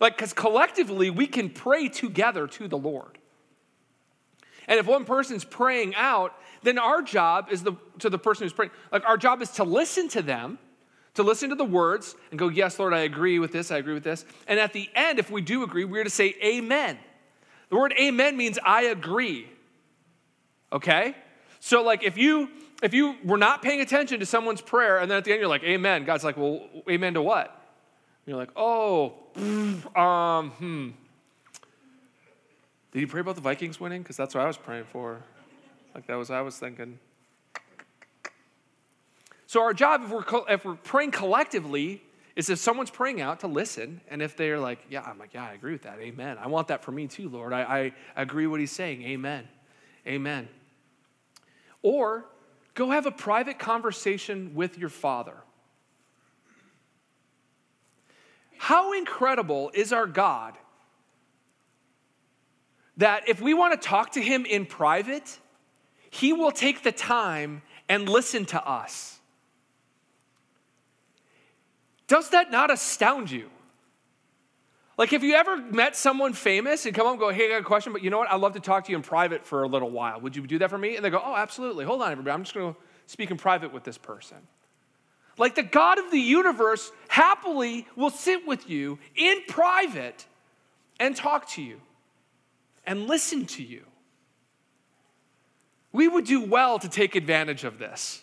Like, 0.00 0.16
because 0.16 0.32
collectively 0.32 1.10
we 1.10 1.28
can 1.28 1.48
pray 1.48 1.88
together 1.88 2.48
to 2.48 2.66
the 2.66 2.76
Lord. 2.76 3.16
And 4.66 4.80
if 4.80 4.86
one 4.86 5.04
person's 5.04 5.44
praying 5.44 5.94
out, 5.94 6.34
then 6.64 6.76
our 6.76 7.02
job 7.02 7.52
is 7.52 7.62
the, 7.62 7.74
to 8.00 8.10
the 8.10 8.18
person 8.18 8.46
who's 8.46 8.52
praying, 8.52 8.72
like, 8.90 9.04
our 9.08 9.16
job 9.16 9.42
is 9.42 9.50
to 9.52 9.64
listen 9.64 10.08
to 10.08 10.22
them 10.22 10.58
to 11.14 11.22
listen 11.22 11.50
to 11.50 11.54
the 11.54 11.64
words 11.64 12.14
and 12.30 12.38
go, 12.38 12.48
Yes, 12.48 12.78
Lord, 12.78 12.92
I 12.92 13.00
agree 13.00 13.38
with 13.38 13.52
this, 13.52 13.70
I 13.70 13.78
agree 13.78 13.94
with 13.94 14.04
this. 14.04 14.24
And 14.46 14.58
at 14.60 14.72
the 14.72 14.88
end, 14.94 15.18
if 15.18 15.30
we 15.30 15.40
do 15.40 15.62
agree, 15.62 15.84
we're 15.84 16.04
to 16.04 16.10
say 16.10 16.34
amen. 16.42 16.98
The 17.70 17.76
word 17.76 17.94
amen 17.98 18.36
means 18.36 18.58
I 18.64 18.84
agree. 18.84 19.48
Okay? 20.72 21.14
So 21.60 21.82
like 21.82 22.02
if 22.02 22.18
you 22.18 22.48
if 22.82 22.92
you 22.92 23.16
were 23.24 23.38
not 23.38 23.62
paying 23.62 23.80
attention 23.80 24.20
to 24.20 24.26
someone's 24.26 24.60
prayer 24.60 24.98
and 24.98 25.10
then 25.10 25.18
at 25.18 25.24
the 25.24 25.32
end 25.32 25.40
you're 25.40 25.48
like, 25.48 25.64
Amen, 25.64 26.04
God's 26.04 26.24
like, 26.24 26.36
Well, 26.36 26.68
amen 26.90 27.14
to 27.14 27.22
what? 27.22 27.46
And 27.46 28.32
you're 28.32 28.38
like, 28.38 28.52
oh, 28.56 29.14
um, 30.00 30.50
hmm. 30.50 30.90
Did 32.92 33.00
you 33.00 33.06
pray 33.06 33.20
about 33.20 33.34
the 33.34 33.40
Vikings 33.40 33.80
winning? 33.80 34.02
Because 34.02 34.16
that's 34.16 34.34
what 34.34 34.44
I 34.44 34.46
was 34.46 34.56
praying 34.56 34.84
for. 34.84 35.20
Like 35.94 36.06
that 36.06 36.14
was 36.14 36.30
I 36.30 36.40
was 36.40 36.58
thinking. 36.58 36.98
So, 39.54 39.62
our 39.62 39.72
job, 39.72 40.02
if 40.02 40.10
we're, 40.10 40.52
if 40.52 40.64
we're 40.64 40.74
praying 40.74 41.12
collectively, 41.12 42.02
is 42.34 42.50
if 42.50 42.58
someone's 42.58 42.90
praying 42.90 43.20
out 43.20 43.38
to 43.38 43.46
listen, 43.46 44.00
and 44.08 44.20
if 44.20 44.36
they're 44.36 44.58
like, 44.58 44.80
yeah, 44.90 45.02
I'm 45.02 45.16
like, 45.16 45.32
yeah, 45.32 45.44
I 45.44 45.52
agree 45.52 45.70
with 45.70 45.82
that. 45.82 46.00
Amen. 46.00 46.38
I 46.40 46.48
want 46.48 46.66
that 46.66 46.82
for 46.82 46.90
me 46.90 47.06
too, 47.06 47.28
Lord. 47.28 47.52
I, 47.52 47.92
I 48.16 48.20
agree 48.20 48.48
with 48.48 48.50
what 48.50 48.58
he's 48.58 48.72
saying. 48.72 49.02
Amen. 49.04 49.46
Amen. 50.08 50.48
Or 51.82 52.26
go 52.74 52.90
have 52.90 53.06
a 53.06 53.12
private 53.12 53.60
conversation 53.60 54.56
with 54.56 54.76
your 54.76 54.88
father. 54.88 55.36
How 58.58 58.92
incredible 58.92 59.70
is 59.72 59.92
our 59.92 60.08
God 60.08 60.54
that 62.96 63.28
if 63.28 63.40
we 63.40 63.54
want 63.54 63.80
to 63.80 63.88
talk 63.88 64.10
to 64.14 64.20
him 64.20 64.46
in 64.46 64.66
private, 64.66 65.38
he 66.10 66.32
will 66.32 66.50
take 66.50 66.82
the 66.82 66.90
time 66.90 67.62
and 67.88 68.08
listen 68.08 68.46
to 68.46 68.68
us. 68.68 69.13
Does 72.06 72.30
that 72.30 72.50
not 72.50 72.70
astound 72.70 73.30
you? 73.30 73.50
Like, 74.96 75.10
have 75.10 75.24
you 75.24 75.34
ever 75.34 75.56
met 75.56 75.96
someone 75.96 76.32
famous 76.32 76.86
and 76.86 76.94
come 76.94 77.06
up 77.06 77.12
and 77.12 77.20
go, 77.20 77.30
hey, 77.30 77.46
I 77.46 77.48
got 77.48 77.62
a 77.62 77.64
question, 77.64 77.92
but 77.92 78.04
you 78.04 78.10
know 78.10 78.18
what? 78.18 78.30
I'd 78.30 78.40
love 78.40 78.52
to 78.52 78.60
talk 78.60 78.84
to 78.84 78.90
you 78.92 78.96
in 78.96 79.02
private 79.02 79.44
for 79.44 79.64
a 79.64 79.66
little 79.66 79.90
while. 79.90 80.20
Would 80.20 80.36
you 80.36 80.46
do 80.46 80.58
that 80.58 80.70
for 80.70 80.78
me? 80.78 80.94
And 80.94 81.04
they 81.04 81.10
go, 81.10 81.20
oh, 81.24 81.34
absolutely. 81.34 81.84
Hold 81.84 82.02
on, 82.02 82.12
everybody. 82.12 82.32
I'm 82.32 82.44
just 82.44 82.54
going 82.54 82.74
to 82.74 82.80
speak 83.06 83.30
in 83.30 83.36
private 83.36 83.72
with 83.72 83.82
this 83.82 83.98
person. 83.98 84.36
Like, 85.36 85.56
the 85.56 85.64
God 85.64 85.98
of 85.98 86.12
the 86.12 86.20
universe 86.20 86.92
happily 87.08 87.88
will 87.96 88.10
sit 88.10 88.46
with 88.46 88.70
you 88.70 89.00
in 89.16 89.42
private 89.48 90.26
and 91.00 91.16
talk 91.16 91.48
to 91.50 91.62
you 91.62 91.80
and 92.86 93.08
listen 93.08 93.46
to 93.46 93.64
you. 93.64 93.84
We 95.90 96.06
would 96.06 96.24
do 96.24 96.40
well 96.40 96.78
to 96.78 96.88
take 96.88 97.16
advantage 97.16 97.64
of 97.64 97.80
this. 97.80 98.22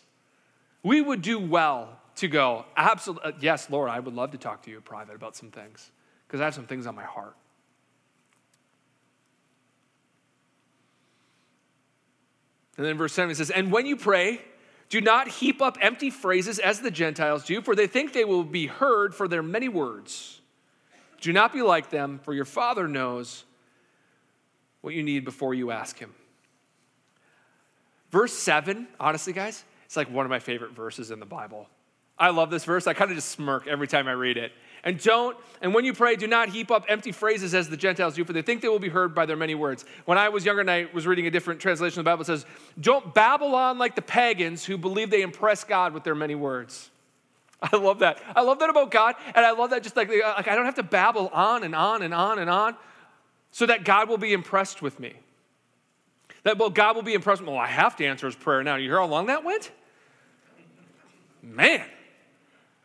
We 0.84 1.02
would 1.02 1.22
do 1.22 1.38
well 1.38 2.01
to 2.22 2.28
go, 2.28 2.66
absolutely, 2.78 3.34
uh, 3.34 3.36
yes, 3.40 3.70
Lord, 3.70 3.90
I 3.90 4.00
would 4.00 4.14
love 4.14 4.32
to 4.32 4.38
talk 4.38 4.64
to 4.64 4.70
you 4.70 4.78
in 4.78 4.84
private 4.84 5.16
about 5.16 5.36
some 5.36 5.52
things 5.52 5.92
because 6.28 6.40
I 6.40 6.46
have 6.46 6.54
some 6.54 6.66
things 6.66 6.88
on 6.88 6.96
my 6.96 7.04
heart. 7.04 7.36
And 12.78 12.86
then 12.86 12.98
verse 12.98 13.14
7 13.14 13.30
it 13.30 13.36
says, 13.36 13.52
And 13.52 13.72
when 13.72 13.86
you 13.86 13.96
pray, 13.96 14.42
do 14.90 15.02
not 15.02 15.28
heap 15.28 15.62
up 15.62 15.78
empty 15.82 16.10
phrases 16.10 16.58
as 16.60 16.80
the 16.80 16.92
Gentiles 16.92 17.46
do, 17.46 17.62
for 17.62 17.76
they 17.76 17.88
think 17.88 18.14
they 18.14 18.26
will 18.26 18.44
be 18.44 18.68
heard 18.68 19.14
for 19.14 19.28
their 19.28 19.44
many 19.44 19.70
words. 19.70 20.42
Do 21.22 21.34
not 21.34 21.54
be 21.54 21.62
like 21.62 21.90
them, 21.90 22.20
for 22.24 22.34
your 22.34 22.46
Father 22.46 22.88
knows 22.88 23.46
what 24.82 24.94
you 24.94 25.04
need 25.04 25.26
before 25.26 25.54
you 25.54 25.72
ask 25.72 25.98
Him. 25.98 26.14
Verse 28.10 28.34
7, 28.34 28.88
honestly, 29.00 29.34
guys, 29.34 29.64
it's 29.86 29.96
like 29.96 30.10
one 30.10 30.26
of 30.26 30.30
my 30.30 30.40
favorite 30.40 30.72
verses 30.72 31.12
in 31.12 31.20
the 31.20 31.26
Bible. 31.26 31.68
I 32.18 32.30
love 32.30 32.50
this 32.50 32.64
verse. 32.64 32.88
I 32.88 32.94
kind 32.94 33.12
of 33.12 33.18
just 33.18 33.30
smirk 33.30 33.68
every 33.68 33.88
time 33.88 34.08
I 34.08 34.12
read 34.12 34.38
it. 34.38 34.52
And 34.84 35.00
don't, 35.00 35.38
and 35.62 35.74
when 35.74 35.86
you 35.86 35.94
pray, 35.94 36.16
do 36.16 36.26
not 36.26 36.50
heap 36.50 36.72
up 36.72 36.86
empty 36.88 37.12
phrases 37.12 37.54
as 37.54 37.70
the 37.70 37.78
Gentiles 37.78 38.16
do, 38.16 38.26
for 38.26 38.34
they 38.34 38.42
think 38.42 38.62
they 38.62 38.68
will 38.68 38.80
be 38.80 38.90
heard 38.90 39.14
by 39.14 39.28
their 39.28 39.36
many 39.36 39.54
words. 39.54 39.86
When 40.06 40.18
I 40.18 40.30
was 40.30 40.44
younger 40.44 40.62
and 40.62 40.72
I 40.72 40.88
was 40.92 41.06
reading 41.06 41.28
a 41.28 41.32
different 41.32 41.60
translation 41.60 42.00
of 42.00 42.06
the 42.06 42.10
Bible, 42.10 42.22
it 42.24 42.26
says, 42.26 42.46
Don't 42.80 43.14
babble 43.14 43.54
on 43.54 43.78
like 43.78 43.96
the 43.96 44.02
pagans 44.02 44.66
who 44.66 44.78
believe 44.78 45.12
they 45.12 45.22
impress 45.22 45.64
God 45.64 45.94
with 45.94 46.04
their 46.04 46.16
many 46.16 46.34
words. 46.34 46.90
I 47.62 47.76
love 47.78 48.00
that. 48.00 48.22
I 48.36 48.42
love 48.42 48.58
that 48.60 48.72
about 48.72 48.90
God, 48.90 49.16
and 49.36 49.46
I 49.46 49.52
love 49.52 49.70
that 49.70 49.84
just 49.84 49.96
like, 49.96 50.10
like 50.10 50.48
I 50.48 50.56
don't 50.56 50.66
have 50.66 50.76
to 50.76 50.84
babble 50.84 51.28
on 51.28 51.64
and 51.64 51.76
on 51.76 52.02
and 52.02 52.14
on 52.14 52.40
and 52.40 52.50
on 52.50 52.76
so 53.52 53.68
that 53.68 53.84
God 53.84 54.10
will 54.10 54.18
be 54.18 54.34
impressed 54.34 54.82
with 54.82 55.00
me. 55.00 55.14
That, 56.44 56.58
well, 56.58 56.72
God 56.72 56.96
will 56.96 57.04
be 57.04 57.14
impressed. 57.14 57.44
Well, 57.44 57.58
I 57.58 57.68
have 57.68 57.96
to 57.98 58.06
answer 58.06 58.26
his 58.26 58.36
prayer 58.36 58.64
now. 58.64 58.78
You 58.78 58.90
hear 58.90 58.98
how 58.98 59.06
long 59.06 59.28
that 59.28 59.44
went? 59.44 59.70
Man. 61.44 61.86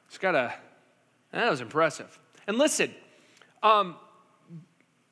It's 0.08 0.18
got 0.18 0.34
a, 0.34 0.54
that 1.32 1.50
was 1.50 1.60
impressive. 1.60 2.18
And 2.46 2.58
listen, 2.58 2.94
um, 3.62 3.96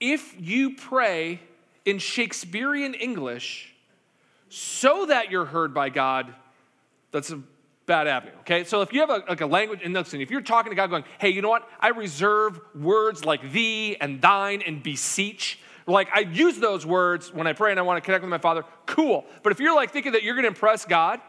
if 0.00 0.34
you 0.38 0.76
pray 0.76 1.40
in 1.84 1.98
Shakespearean 1.98 2.94
English 2.94 3.74
so 4.48 5.06
that 5.06 5.30
you're 5.30 5.44
heard 5.44 5.74
by 5.74 5.88
God, 5.88 6.32
that's 7.10 7.30
a 7.30 7.40
bad 7.86 8.06
avenue, 8.06 8.32
okay? 8.40 8.64
So 8.64 8.80
if 8.80 8.92
you 8.92 9.00
have 9.00 9.10
a, 9.10 9.22
like 9.28 9.40
a 9.40 9.46
language, 9.46 9.80
and 9.84 9.92
listen, 9.92 10.20
if 10.20 10.30
you're 10.30 10.40
talking 10.40 10.70
to 10.70 10.76
God 10.76 10.88
going, 10.88 11.04
hey, 11.18 11.30
you 11.30 11.42
know 11.42 11.50
what? 11.50 11.68
I 11.80 11.88
reserve 11.88 12.60
words 12.74 13.24
like 13.24 13.52
thee 13.52 13.96
and 14.00 14.20
thine 14.20 14.62
and 14.62 14.82
beseech. 14.82 15.58
Like 15.86 16.08
I 16.14 16.20
use 16.20 16.58
those 16.58 16.86
words 16.86 17.32
when 17.32 17.46
I 17.46 17.52
pray 17.52 17.70
and 17.70 17.78
I 17.78 17.82
want 17.82 17.98
to 17.98 18.00
connect 18.00 18.22
with 18.22 18.30
my 18.30 18.38
Father, 18.38 18.64
cool. 18.86 19.26
But 19.42 19.52
if 19.52 19.60
you're 19.60 19.74
like 19.74 19.90
thinking 19.90 20.12
that 20.12 20.22
you're 20.22 20.34
going 20.34 20.44
to 20.44 20.48
impress 20.48 20.86
God, 20.86 21.20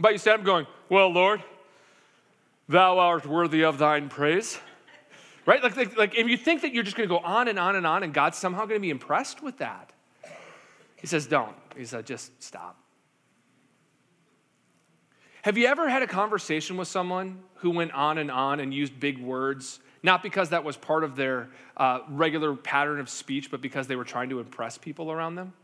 but 0.00 0.12
you 0.12 0.18
said, 0.18 0.34
I'm 0.34 0.42
going, 0.42 0.66
well, 0.88 1.10
Lord, 1.10 1.44
Thou 2.70 3.00
art 3.00 3.26
worthy 3.26 3.64
of 3.64 3.78
thine 3.78 4.08
praise. 4.08 4.60
Right? 5.44 5.60
Like, 5.60 5.76
like, 5.76 5.98
like 5.98 6.14
if 6.16 6.28
you 6.28 6.36
think 6.36 6.62
that 6.62 6.72
you're 6.72 6.84
just 6.84 6.96
going 6.96 7.08
to 7.08 7.12
go 7.12 7.18
on 7.18 7.48
and 7.48 7.58
on 7.58 7.74
and 7.74 7.84
on 7.84 8.04
and 8.04 8.14
God's 8.14 8.38
somehow 8.38 8.60
going 8.60 8.78
to 8.78 8.80
be 8.80 8.90
impressed 8.90 9.42
with 9.42 9.58
that, 9.58 9.92
he 10.94 11.08
says, 11.08 11.26
don't. 11.26 11.56
He 11.76 11.84
said, 11.84 12.06
just 12.06 12.40
stop. 12.40 12.78
Have 15.42 15.58
you 15.58 15.66
ever 15.66 15.88
had 15.88 16.02
a 16.02 16.06
conversation 16.06 16.76
with 16.76 16.86
someone 16.86 17.40
who 17.56 17.70
went 17.70 17.90
on 17.90 18.18
and 18.18 18.30
on 18.30 18.60
and 18.60 18.72
used 18.72 19.00
big 19.00 19.18
words, 19.18 19.80
not 20.04 20.22
because 20.22 20.50
that 20.50 20.62
was 20.62 20.76
part 20.76 21.02
of 21.02 21.16
their 21.16 21.48
uh, 21.76 22.00
regular 22.08 22.54
pattern 22.54 23.00
of 23.00 23.08
speech, 23.08 23.50
but 23.50 23.60
because 23.60 23.88
they 23.88 23.96
were 23.96 24.04
trying 24.04 24.28
to 24.28 24.38
impress 24.38 24.78
people 24.78 25.10
around 25.10 25.34
them? 25.34 25.54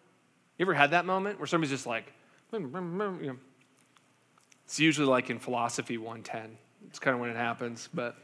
You 0.59 0.64
ever 0.64 0.75
had 0.75 0.90
that 0.90 1.05
moment 1.05 1.38
where 1.38 1.47
somebody's 1.47 1.71
just 1.71 1.87
like, 1.87 2.12
you 2.53 2.59
know, 2.59 3.37
it's 4.64 4.81
usually 4.81 5.07
like 5.07 5.31
in 5.31 5.38
philosophy 5.38 5.99
110. 5.99 6.57
It's 6.88 6.99
kind 6.99 7.14
of 7.14 7.20
when 7.20 7.31
it 7.31 7.37
happens, 7.37 7.88
but 7.92 8.16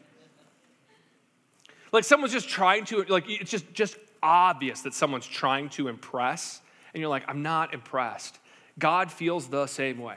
like 1.92 2.04
someone's 2.04 2.32
just 2.32 2.48
trying 2.48 2.84
to 2.86 3.04
like 3.04 3.28
it's 3.28 3.50
just 3.50 3.72
just 3.72 3.96
obvious 4.22 4.82
that 4.82 4.94
someone's 4.94 5.26
trying 5.26 5.68
to 5.70 5.88
impress 5.88 6.60
and 6.94 7.00
you're 7.00 7.10
like 7.10 7.24
I'm 7.28 7.42
not 7.42 7.74
impressed. 7.74 8.38
God 8.78 9.10
feels 9.12 9.48
the 9.48 9.66
same 9.66 9.98
way. 9.98 10.16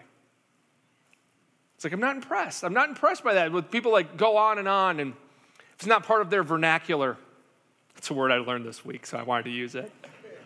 It's 1.75 1.84
like 1.84 1.93
I'm 1.93 1.99
not 1.99 2.15
impressed. 2.15 2.63
I'm 2.63 2.73
not 2.73 2.89
impressed 2.89 3.23
by 3.23 3.34
that. 3.34 3.51
With 3.51 3.69
people 3.69 3.91
like 3.91 4.17
go 4.17 4.38
on 4.38 4.58
and 4.58 4.67
on 4.67 4.99
and 4.99 5.13
it's 5.73 5.86
not 5.86 6.05
part 6.05 6.21
of 6.21 6.29
their 6.29 6.43
vernacular. 6.43 7.17
It's 7.97 8.10
a 8.10 8.13
word 8.13 8.31
I 8.31 8.38
learned 8.38 8.65
this 8.65 8.86
week, 8.86 9.05
so 9.05 9.17
I 9.17 9.23
wanted 9.23 9.43
to 9.45 9.51
use 9.51 9.75
it. 9.75 9.91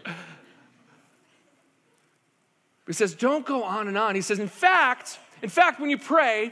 He 2.89 2.93
says, 2.93 3.13
don't 3.13 3.45
go 3.45 3.63
on 3.63 3.87
and 3.87 3.95
on. 3.95 4.15
He 4.15 4.21
says, 4.21 4.39
in 4.39 4.47
fact, 4.47 5.19
in 5.43 5.49
fact, 5.49 5.79
when 5.79 5.91
you 5.91 5.97
pray, 5.99 6.51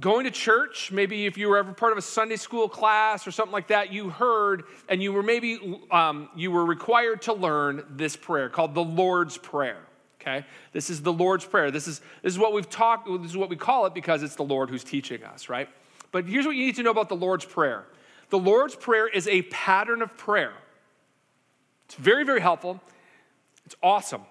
going 0.00 0.24
to 0.24 0.30
church, 0.30 0.92
maybe 0.92 1.26
if 1.26 1.36
you 1.36 1.48
were 1.48 1.58
ever 1.58 1.72
part 1.72 1.92
of 1.92 1.98
a 1.98 2.02
Sunday 2.02 2.36
school 2.36 2.68
class 2.68 3.26
or 3.26 3.30
something 3.30 3.52
like 3.52 3.68
that, 3.68 3.92
you 3.92 4.10
heard 4.10 4.64
and 4.88 5.02
you 5.02 5.12
were 5.12 5.22
maybe 5.22 5.80
um, 5.90 6.28
you 6.36 6.50
were 6.50 6.64
required 6.64 7.22
to 7.22 7.32
learn 7.32 7.84
this 7.90 8.16
prayer 8.16 8.48
called 8.48 8.74
the 8.74 8.84
Lord's 8.84 9.36
Prayer. 9.38 9.78
Okay, 10.20 10.44
this 10.72 10.90
is 10.90 11.02
the 11.02 11.12
Lord's 11.12 11.44
Prayer. 11.44 11.70
This 11.70 11.86
is 11.88 12.00
this 12.22 12.32
is 12.32 12.38
what 12.38 12.52
we've 12.52 12.68
talked. 12.68 13.08
This 13.22 13.30
is 13.30 13.36
what 13.36 13.50
we 13.50 13.56
call 13.56 13.86
it 13.86 13.94
because 13.94 14.22
it's 14.22 14.36
the 14.36 14.44
Lord 14.44 14.70
who's 14.70 14.84
teaching 14.84 15.22
us, 15.24 15.48
right? 15.48 15.68
But 16.10 16.26
here's 16.26 16.46
what 16.46 16.56
you 16.56 16.66
need 16.66 16.76
to 16.76 16.82
know 16.82 16.90
about 16.90 17.08
the 17.08 17.16
Lord's 17.16 17.44
Prayer. 17.44 17.84
The 18.30 18.38
Lord's 18.38 18.74
Prayer 18.74 19.08
is 19.08 19.26
a 19.28 19.42
pattern 19.42 20.02
of 20.02 20.16
prayer. 20.16 20.52
It's 21.86 21.94
very, 21.94 22.24
very 22.24 22.40
helpful. 22.40 22.80
It's 23.64 23.76
awesome. 23.82 24.22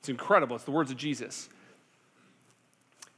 It's 0.00 0.08
incredible. 0.08 0.56
It's 0.56 0.64
the 0.64 0.70
words 0.70 0.90
of 0.90 0.96
Jesus. 0.96 1.48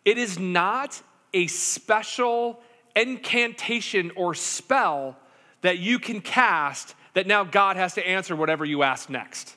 It 0.04 0.18
is 0.18 0.38
not 0.38 1.00
a 1.34 1.46
special 1.46 2.60
incantation 2.94 4.12
or 4.16 4.34
spell 4.34 5.16
that 5.62 5.78
you 5.78 5.98
can 5.98 6.20
cast 6.20 6.94
that 7.14 7.26
now 7.26 7.44
God 7.44 7.76
has 7.76 7.94
to 7.94 8.06
answer 8.06 8.34
whatever 8.34 8.64
you 8.64 8.82
ask 8.82 9.08
next. 9.10 9.56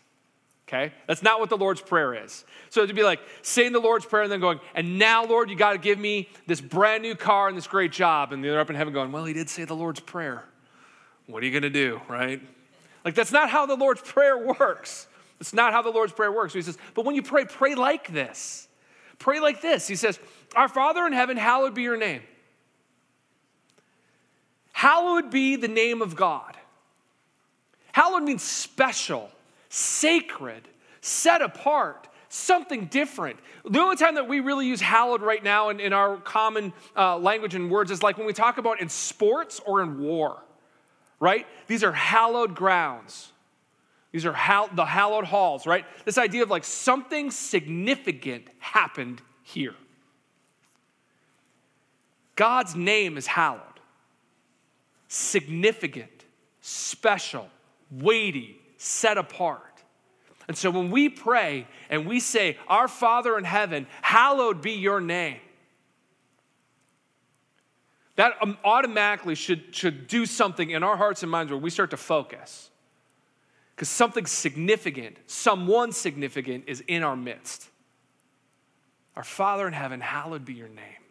Okay? 0.67 0.93
That's 1.07 1.21
not 1.21 1.39
what 1.39 1.49
the 1.49 1.57
Lord's 1.57 1.81
Prayer 1.81 2.25
is. 2.25 2.43
So 2.69 2.85
to 2.85 2.93
be 2.93 3.03
like 3.03 3.19
saying 3.43 3.71
the 3.71 3.79
Lord's 3.79 4.05
Prayer 4.05 4.23
and 4.23 4.31
then 4.31 4.39
going, 4.39 4.59
and 4.73 4.97
now, 4.97 5.25
Lord, 5.25 5.49
you 5.49 5.55
got 5.55 5.73
to 5.73 5.77
give 5.77 5.99
me 5.99 6.27
this 6.47 6.59
brand 6.59 7.03
new 7.03 7.15
car 7.15 7.47
and 7.47 7.57
this 7.57 7.67
great 7.67 7.91
job. 7.91 8.33
And 8.33 8.43
they're 8.43 8.59
up 8.59 8.69
in 8.69 8.75
heaven 8.75 8.93
going, 8.93 9.11
well, 9.11 9.25
he 9.25 9.33
did 9.33 9.49
say 9.49 9.63
the 9.65 9.75
Lord's 9.75 9.99
Prayer. 9.99 10.43
What 11.27 11.43
are 11.43 11.45
you 11.45 11.51
going 11.51 11.63
to 11.63 11.69
do, 11.69 12.01
right? 12.07 12.41
Like, 13.03 13.15
that's 13.15 13.31
not 13.31 13.49
how 13.49 13.65
the 13.65 13.75
Lord's 13.75 14.01
Prayer 14.01 14.37
works. 14.37 15.07
It's 15.39 15.53
not 15.53 15.71
how 15.71 15.81
the 15.81 15.89
Lord's 15.89 16.13
Prayer 16.13 16.31
works. 16.31 16.53
So 16.53 16.59
he 16.59 16.63
says, 16.63 16.77
but 16.93 17.05
when 17.05 17.15
you 17.15 17.21
pray, 17.21 17.45
pray 17.45 17.75
like 17.75 18.11
this. 18.11 18.67
Pray 19.19 19.39
like 19.39 19.61
this. 19.61 19.87
He 19.87 19.95
says, 19.95 20.19
Our 20.55 20.67
Father 20.69 21.05
in 21.05 21.13
heaven, 21.13 21.37
hallowed 21.37 21.73
be 21.73 21.83
your 21.83 21.97
name. 21.97 22.21
Hallowed 24.71 25.29
be 25.31 25.55
the 25.55 25.67
name 25.67 26.01
of 26.01 26.15
God. 26.15 26.55
Hallowed 27.91 28.23
means 28.23 28.43
special, 28.43 29.29
sacred, 29.69 30.67
set 31.01 31.41
apart, 31.41 32.07
something 32.27 32.85
different. 32.85 33.39
The 33.69 33.79
only 33.79 33.95
time 33.95 34.15
that 34.15 34.27
we 34.27 34.41
really 34.41 34.67
use 34.67 34.81
hallowed 34.81 35.21
right 35.21 35.43
now 35.43 35.69
in, 35.69 35.79
in 35.79 35.93
our 35.93 36.17
common 36.17 36.73
uh, 36.95 37.17
language 37.17 37.55
and 37.55 37.71
words 37.71 37.91
is 37.91 38.03
like 38.03 38.17
when 38.17 38.27
we 38.27 38.33
talk 38.33 38.57
about 38.57 38.81
in 38.81 38.89
sports 38.89 39.61
or 39.65 39.81
in 39.81 39.99
war, 39.99 40.41
right? 41.19 41.47
These 41.67 41.83
are 41.83 41.93
hallowed 41.93 42.53
grounds. 42.55 43.31
These 44.11 44.25
are 44.25 44.33
hall- 44.33 44.69
the 44.73 44.85
hallowed 44.85 45.25
halls, 45.25 45.65
right? 45.65 45.85
This 46.03 46.17
idea 46.17 46.43
of 46.43 46.49
like 46.49 46.63
something 46.65 47.31
significant 47.31 48.47
happened 48.59 49.21
here. 49.43 49.75
God's 52.35 52.75
name 52.75 53.17
is 53.17 53.27
hallowed, 53.27 53.61
significant, 55.07 56.25
special, 56.61 57.47
weighty, 57.89 58.59
set 58.77 59.17
apart. 59.17 59.61
And 60.47 60.57
so 60.57 60.69
when 60.69 60.91
we 60.91 61.09
pray 61.09 61.67
and 61.89 62.05
we 62.05 62.19
say, 62.19 62.57
Our 62.67 62.87
Father 62.87 63.37
in 63.37 63.45
heaven, 63.45 63.87
hallowed 64.01 64.61
be 64.61 64.73
your 64.73 64.99
name, 64.99 65.39
that 68.15 68.33
um, 68.41 68.57
automatically 68.63 69.35
should, 69.35 69.75
should 69.75 70.07
do 70.07 70.25
something 70.25 70.69
in 70.69 70.83
our 70.83 70.97
hearts 70.97 71.23
and 71.23 71.31
minds 71.31 71.51
where 71.51 71.59
we 71.59 71.69
start 71.69 71.91
to 71.91 71.97
focus. 71.97 72.69
Because 73.75 73.89
something 73.89 74.25
significant, 74.25 75.17
someone 75.27 75.91
significant 75.91 76.65
is 76.67 76.81
in 76.87 77.03
our 77.03 77.15
midst. 77.15 77.69
Our 79.17 79.23
Father 79.23 79.67
in 79.67 79.73
heaven, 79.73 79.99
hallowed 79.99 80.45
be 80.45 80.53
your 80.53 80.69
name. 80.69 81.04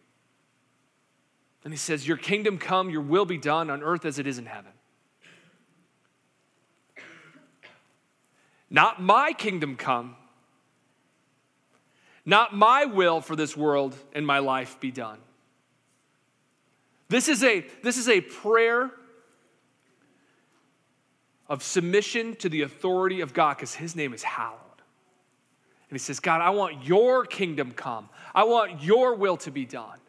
And 1.65 1.73
he 1.73 1.77
says, 1.77 2.07
Your 2.07 2.15
kingdom 2.15 2.57
come, 2.57 2.89
your 2.89 3.01
will 3.01 3.25
be 3.25 3.39
done 3.39 3.69
on 3.69 3.83
earth 3.83 4.05
as 4.05 4.19
it 4.19 4.27
is 4.27 4.37
in 4.37 4.45
heaven. 4.45 4.71
Not 8.69 9.01
my 9.01 9.33
kingdom 9.33 9.75
come, 9.75 10.15
not 12.23 12.55
my 12.55 12.85
will 12.85 13.19
for 13.19 13.35
this 13.35 13.57
world 13.57 13.95
and 14.13 14.25
my 14.25 14.39
life 14.39 14.79
be 14.79 14.91
done. 14.91 15.17
This 17.09 17.27
is 17.27 17.43
a, 17.43 17.65
this 17.83 17.97
is 17.97 18.09
a 18.09 18.21
prayer 18.21 18.91
of 21.47 21.61
submission 21.61 22.35
to 22.37 22.49
the 22.49 22.61
authority 22.61 23.21
of 23.21 23.33
God 23.33 23.57
because 23.57 23.75
his 23.75 23.95
name 23.95 24.13
is 24.13 24.23
hallowed. 24.23 24.59
And 25.89 25.95
he 25.95 25.99
says, 25.99 26.19
God, 26.19 26.41
I 26.41 26.49
want 26.49 26.83
your 26.83 27.25
kingdom 27.25 27.71
come. 27.71 28.09
I 28.33 28.43
want 28.43 28.83
your 28.83 29.15
will 29.15 29.37
to 29.37 29.51
be 29.51 29.65
done. 29.65 29.99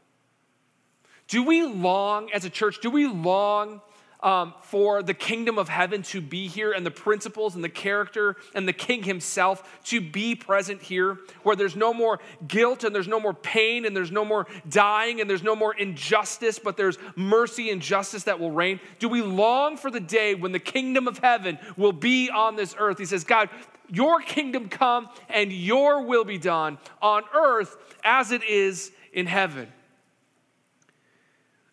Do 1.29 1.43
we 1.43 1.63
long, 1.63 2.31
as 2.33 2.45
a 2.45 2.51
church, 2.51 2.81
do 2.81 2.91
we 2.91 3.07
long 3.07 3.81
um, 4.23 4.55
for 4.63 5.03
the 5.03 5.15
kingdom 5.15 5.59
of 5.59 5.69
heaven 5.69 6.03
to 6.03 6.21
be 6.21 6.49
here 6.49 6.73
and 6.73 6.87
the 6.87 6.91
principles 6.91 7.55
and 7.55 7.63
the 7.63 7.69
character 7.69 8.37
and 8.55 8.67
the 8.67 8.73
king 8.73 9.03
himself 9.03 9.81
to 9.85 10.01
be 10.01 10.35
present 10.35 10.83
here, 10.83 11.19
where 11.43 11.55
there's 11.55 11.77
no 11.77 11.93
more 11.93 12.19
guilt 12.49 12.83
and 12.83 12.95
there's 12.95 13.09
no 13.09 13.21
more 13.21 13.35
pain 13.35 13.85
and 13.85 13.97
there's 13.97 14.11
no 14.11 14.25
more 14.25 14.47
dying 14.69 15.21
and 15.21 15.29
there's 15.29 15.43
no 15.43 15.55
more 15.55 15.75
injustice, 15.75 16.59
but 16.59 16.77
there's 16.77 16.99
mercy 17.15 17.71
and 17.71 17.83
justice 17.83 18.25
that 18.25 18.41
will 18.41 18.51
reign? 18.51 18.81
Do 18.99 19.09
we 19.09 19.23
long 19.23 19.77
for 19.77 19.91
the 19.91 20.01
day 20.01 20.35
when 20.35 20.53
the 20.53 20.59
kingdom 20.59 21.07
of 21.07 21.19
heaven 21.19 21.59
will 21.77 21.93
be 21.93 22.31
on 22.31 22.57
this 22.57 22.75
earth? 22.79 22.99
He 22.99 23.05
says, 23.05 23.23
God, 23.23 23.51
your 23.89 24.21
kingdom 24.21 24.69
come 24.69 25.09
and 25.29 25.53
your 25.53 26.03
will 26.03 26.25
be 26.25 26.39
done 26.39 26.79
on 27.01 27.23
earth 27.35 27.77
as 28.03 28.33
it 28.33 28.43
is 28.43 28.91
in 29.13 29.27
heaven. 29.27 29.69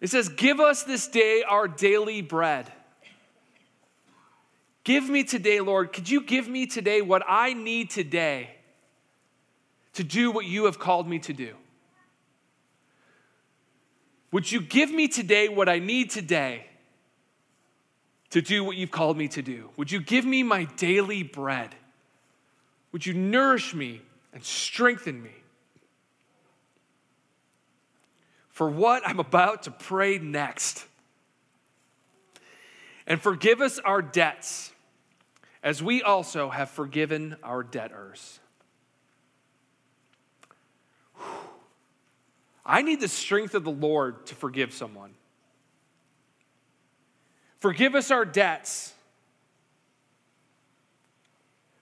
It 0.03 0.09
says, 0.09 0.27
Give 0.27 0.59
us 0.59 0.83
this 0.83 1.07
day 1.07 1.43
our 1.47 1.65
daily 1.65 2.21
bread. 2.21 2.69
Give 4.83 5.09
me 5.09 5.23
today, 5.23 5.61
Lord. 5.61 5.93
Could 5.93 6.09
you 6.09 6.21
give 6.21 6.45
me 6.45 6.67
today 6.67 7.01
what 7.01 7.23
I 7.25 7.53
need 7.53 7.89
today 7.89 8.49
to 9.93 10.03
do 10.03 10.29
what 10.29 10.43
you 10.43 10.65
have 10.65 10.77
called 10.77 11.07
me 11.07 11.19
to 11.19 11.31
do? 11.31 11.55
Would 14.33 14.51
you 14.51 14.59
give 14.59 14.91
me 14.91 15.07
today 15.07 15.47
what 15.47 15.69
I 15.69 15.79
need 15.79 16.09
today 16.09 16.65
to 18.31 18.41
do 18.41 18.65
what 18.65 18.75
you've 18.75 18.91
called 18.91 19.17
me 19.17 19.29
to 19.29 19.41
do? 19.41 19.69
Would 19.77 19.89
you 19.89 20.01
give 20.01 20.25
me 20.25 20.43
my 20.43 20.65
daily 20.75 21.23
bread? 21.23 21.75
Would 22.91 23.05
you 23.05 23.13
nourish 23.13 23.73
me 23.73 24.01
and 24.33 24.43
strengthen 24.43 25.23
me? 25.23 25.42
For 28.53 28.69
what 28.69 29.01
I'm 29.05 29.19
about 29.19 29.63
to 29.63 29.71
pray 29.71 30.19
next. 30.19 30.85
And 33.05 33.19
forgive 33.19 33.59
us 33.59 33.79
our 33.79 34.01
debts 34.01 34.71
as 35.63 35.81
we 35.81 36.03
also 36.03 36.49
have 36.49 36.69
forgiven 36.69 37.35
our 37.43 37.63
debtors. 37.63 38.39
I 42.65 42.83
need 42.83 43.01
the 43.01 43.07
strength 43.07 43.55
of 43.55 43.63
the 43.63 43.71
Lord 43.71 44.27
to 44.27 44.35
forgive 44.35 44.71
someone. 44.71 45.15
Forgive 47.57 47.95
us 47.95 48.11
our 48.11 48.23
debts. 48.23 48.93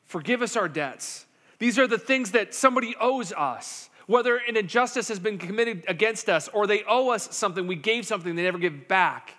Forgive 0.05 0.41
us 0.41 0.55
our 0.55 0.69
debts. 0.69 1.25
These 1.59 1.77
are 1.77 1.87
the 1.87 1.99
things 1.99 2.31
that 2.31 2.55
somebody 2.55 2.95
owes 2.99 3.33
us 3.33 3.89
whether 4.11 4.35
an 4.35 4.57
injustice 4.57 5.07
has 5.07 5.19
been 5.19 5.37
committed 5.37 5.85
against 5.87 6.29
us 6.29 6.49
or 6.49 6.67
they 6.67 6.83
owe 6.83 7.09
us 7.09 7.33
something, 7.33 7.65
we 7.65 7.77
gave 7.77 8.05
something 8.05 8.35
they 8.35 8.43
never 8.43 8.57
give 8.57 8.89
back. 8.89 9.35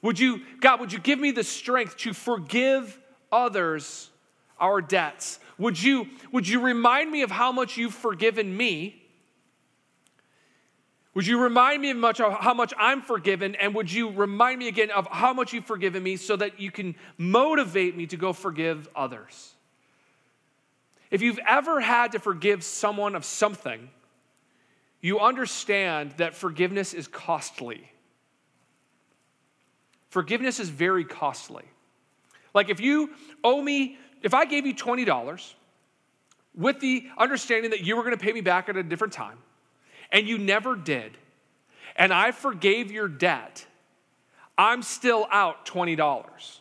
Would 0.00 0.18
you, 0.18 0.40
God, 0.60 0.80
would 0.80 0.94
you 0.94 0.98
give 0.98 1.18
me 1.18 1.30
the 1.30 1.44
strength 1.44 1.98
to 1.98 2.14
forgive 2.14 2.98
others 3.30 4.08
our 4.58 4.80
debts? 4.80 5.38
Would 5.58 5.82
you, 5.82 6.06
would 6.32 6.48
you 6.48 6.60
remind 6.60 7.10
me 7.10 7.20
of 7.20 7.30
how 7.30 7.52
much 7.52 7.76
you've 7.76 7.94
forgiven 7.94 8.56
me? 8.56 9.02
Would 11.12 11.26
you 11.26 11.38
remind 11.38 11.82
me 11.82 11.90
of 11.90 11.98
much 11.98 12.18
of 12.20 12.32
how 12.32 12.54
much 12.54 12.72
I'm 12.78 13.02
forgiven? 13.02 13.56
And 13.56 13.74
would 13.74 13.92
you 13.92 14.10
remind 14.10 14.58
me 14.58 14.68
again 14.68 14.90
of 14.90 15.06
how 15.10 15.34
much 15.34 15.52
you've 15.52 15.66
forgiven 15.66 16.02
me 16.02 16.16
so 16.16 16.36
that 16.36 16.60
you 16.60 16.70
can 16.70 16.94
motivate 17.18 17.94
me 17.94 18.06
to 18.06 18.16
go 18.16 18.32
forgive 18.32 18.88
others? 18.96 19.55
If 21.16 21.22
you've 21.22 21.40
ever 21.48 21.80
had 21.80 22.12
to 22.12 22.18
forgive 22.18 22.62
someone 22.62 23.16
of 23.16 23.24
something, 23.24 23.88
you 25.00 25.18
understand 25.18 26.12
that 26.18 26.34
forgiveness 26.34 26.92
is 26.92 27.08
costly. 27.08 27.90
Forgiveness 30.10 30.60
is 30.60 30.68
very 30.68 31.06
costly. 31.06 31.64
Like 32.52 32.68
if 32.68 32.80
you 32.80 33.14
owe 33.42 33.62
me, 33.62 33.96
if 34.20 34.34
I 34.34 34.44
gave 34.44 34.66
you 34.66 34.74
$20 34.74 35.54
with 36.54 36.80
the 36.80 37.08
understanding 37.16 37.70
that 37.70 37.80
you 37.80 37.96
were 37.96 38.02
going 38.02 38.14
to 38.14 38.22
pay 38.22 38.34
me 38.34 38.42
back 38.42 38.68
at 38.68 38.76
a 38.76 38.82
different 38.82 39.14
time, 39.14 39.38
and 40.12 40.28
you 40.28 40.36
never 40.36 40.76
did, 40.76 41.16
and 41.96 42.12
I 42.12 42.30
forgave 42.30 42.92
your 42.92 43.08
debt, 43.08 43.64
I'm 44.58 44.82
still 44.82 45.26
out 45.32 45.64
$20. 45.64 45.96
Does 45.96 46.60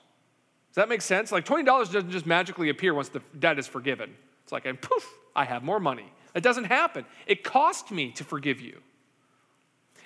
that 0.75 0.87
make 0.87 1.01
sense? 1.01 1.33
Like 1.33 1.43
$20 1.43 1.65
doesn't 1.65 2.09
just 2.09 2.25
magically 2.25 2.69
appear 2.69 2.93
once 2.93 3.09
the 3.09 3.21
debt 3.37 3.59
is 3.59 3.67
forgiven. 3.67 4.15
It's 4.45 4.51
like, 4.51 4.67
and 4.67 4.79
poof, 4.79 5.03
I 5.35 5.43
have 5.43 5.63
more 5.63 5.79
money. 5.79 6.13
It 6.35 6.43
doesn't 6.43 6.65
happen. 6.65 7.03
It 7.25 7.43
cost 7.43 7.89
me 7.89 8.11
to 8.11 8.23
forgive 8.23 8.61
you. 8.61 8.79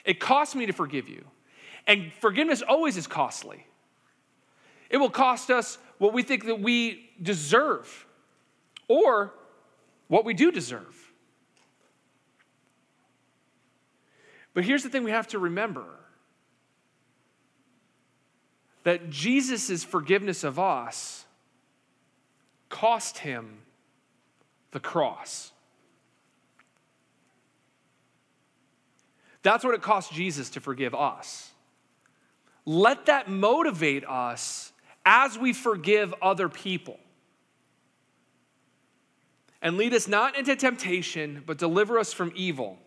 It 0.06 0.22
cost 0.22 0.56
me 0.56 0.66
to 0.66 0.72
forgive 0.72 1.10
you. 1.10 1.26
And 1.86 2.14
forgiveness 2.22 2.62
always 2.62 2.96
is 2.96 3.06
costly. 3.06 3.66
It 4.90 4.96
will 4.96 5.10
cost 5.10 5.52
us 5.52 5.78
what 5.98 6.14
we 6.14 6.24
think 6.24 6.46
that 6.46 6.62
we 6.62 7.10
deserve 7.22 8.06
or 8.88 9.34
what 10.08 10.24
we 10.24 10.34
do 10.34 10.54
deserve. 10.54 11.12
But 14.54 14.64
here's 14.64 14.84
the 14.84 14.90
thing 14.90 15.04
we 15.04 15.12
have 15.12 15.28
to 15.28 15.40
remember 15.40 15.84
that 18.84 19.10
Jesus' 19.10 19.84
forgiveness 19.84 20.46
of 20.46 20.58
us 20.58 21.26
cost 22.70 23.18
him 23.18 23.60
the 24.72 24.80
cross. 24.80 25.52
That's 29.42 29.64
what 29.64 29.74
it 29.74 29.82
cost 29.82 30.14
Jesus 30.14 30.50
to 30.52 30.60
forgive 30.60 30.94
us. 30.94 31.52
Let 32.66 33.06
that 33.08 33.30
motivate 33.30 34.06
us 34.06 34.74
as 35.06 35.38
we 35.38 35.54
forgive 35.54 36.14
other 36.22 36.50
people. 36.50 37.00
And 39.62 39.78
lead 39.78 39.94
us 39.94 40.08
not 40.08 40.38
into 40.38 40.56
temptation, 40.56 41.44
but 41.46 41.58
deliver 41.58 41.98
us 42.00 42.14
from 42.14 42.32
evil. 42.36 42.78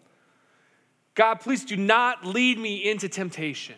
God, 1.15 1.41
please 1.41 1.65
do 1.65 1.77
not 1.77 2.25
lead 2.25 2.59
me 2.59 2.89
into 2.89 3.09
temptation. 3.09 3.77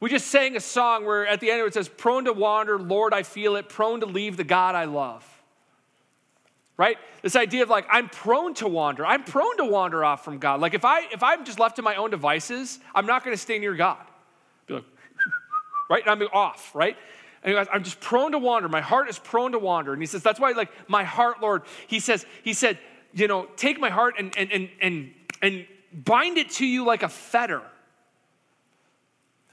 We 0.00 0.10
just 0.10 0.26
sang 0.28 0.56
a 0.56 0.60
song 0.60 1.04
where 1.04 1.26
at 1.26 1.40
the 1.40 1.50
end 1.50 1.66
it 1.66 1.74
says, 1.74 1.88
Prone 1.88 2.26
to 2.26 2.32
wander, 2.32 2.78
Lord, 2.78 3.14
I 3.14 3.22
feel 3.22 3.56
it, 3.56 3.68
prone 3.68 4.00
to 4.00 4.06
leave 4.06 4.36
the 4.36 4.44
God 4.44 4.74
I 4.74 4.84
love. 4.84 5.26
Right? 6.76 6.98
This 7.22 7.36
idea 7.36 7.62
of 7.62 7.68
like, 7.68 7.86
I'm 7.88 8.08
prone 8.08 8.54
to 8.54 8.66
wander. 8.66 9.06
I'm 9.06 9.22
prone 9.22 9.56
to 9.58 9.64
wander 9.64 10.04
off 10.04 10.24
from 10.24 10.38
God. 10.38 10.60
Like 10.60 10.74
if 10.74 10.84
I 10.84 11.02
if 11.12 11.22
I'm 11.22 11.44
just 11.44 11.60
left 11.60 11.76
to 11.76 11.82
my 11.82 11.94
own 11.94 12.10
devices, 12.10 12.80
I'm 12.94 13.06
not 13.06 13.24
gonna 13.24 13.36
stay 13.36 13.58
near 13.58 13.74
God. 13.74 14.04
Be 14.66 14.74
like, 14.74 14.84
right? 15.90 16.02
And 16.02 16.10
I'm 16.10 16.28
off, 16.32 16.74
right? 16.74 16.96
And 17.44 17.56
I'm 17.70 17.84
just 17.84 18.00
prone 18.00 18.32
to 18.32 18.38
wander. 18.38 18.68
My 18.68 18.80
heart 18.80 19.08
is 19.08 19.18
prone 19.18 19.52
to 19.52 19.58
wander. 19.58 19.92
And 19.92 20.00
he 20.00 20.06
says, 20.06 20.22
That's 20.22 20.40
why, 20.40 20.52
like, 20.52 20.70
my 20.88 21.04
heart, 21.04 21.42
Lord, 21.42 21.62
he 21.86 22.00
says, 22.00 22.24
he 22.42 22.54
said, 22.54 22.78
you 23.12 23.28
know, 23.28 23.46
take 23.56 23.78
my 23.78 23.90
heart 23.90 24.16
and 24.18 24.36
and 24.36 24.50
and 24.50 24.68
and 24.80 25.14
and 25.40 25.66
bind 25.92 26.38
it 26.38 26.50
to 26.52 26.66
you 26.66 26.84
like 26.84 27.02
a 27.02 27.08
fetter. 27.08 27.62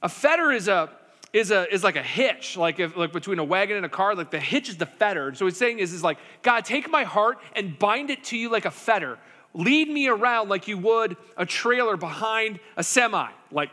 A 0.01 0.09
fetter 0.09 0.51
is 0.51 0.67
a 0.67 0.89
is 1.33 1.51
a 1.51 1.71
is 1.73 1.83
like 1.83 1.95
a 1.95 2.03
hitch, 2.03 2.57
like 2.57 2.79
if 2.79 2.95
like 2.97 3.13
between 3.13 3.39
a 3.39 3.43
wagon 3.43 3.77
and 3.77 3.85
a 3.85 3.89
car. 3.89 4.15
Like 4.15 4.31
the 4.31 4.39
hitch 4.39 4.69
is 4.69 4.77
the 4.77 4.85
fetter. 4.85 5.29
And 5.29 5.37
so 5.37 5.45
he's 5.45 5.57
saying 5.57 5.79
is 5.79 5.93
is 5.93 6.03
like 6.03 6.17
God, 6.41 6.65
take 6.65 6.89
my 6.89 7.03
heart 7.03 7.39
and 7.55 7.77
bind 7.77 8.09
it 8.09 8.23
to 8.25 8.37
you 8.37 8.49
like 8.49 8.65
a 8.65 8.71
fetter. 8.71 9.17
Lead 9.53 9.89
me 9.89 10.07
around 10.07 10.49
like 10.49 10.67
you 10.67 10.77
would 10.77 11.17
a 11.37 11.45
trailer 11.45 11.97
behind 11.97 12.59
a 12.77 12.83
semi. 12.83 13.29
Like 13.51 13.69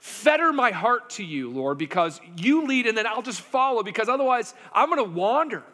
fetter 0.00 0.52
my 0.52 0.70
heart 0.70 1.10
to 1.10 1.24
you, 1.24 1.50
Lord, 1.50 1.78
because 1.78 2.20
you 2.36 2.66
lead 2.66 2.86
and 2.86 2.96
then 2.96 3.06
I'll 3.06 3.22
just 3.22 3.40
follow. 3.40 3.82
Because 3.82 4.08
otherwise, 4.08 4.54
I'm 4.72 4.88
going 4.88 5.04
to 5.04 5.10
wander. 5.10 5.64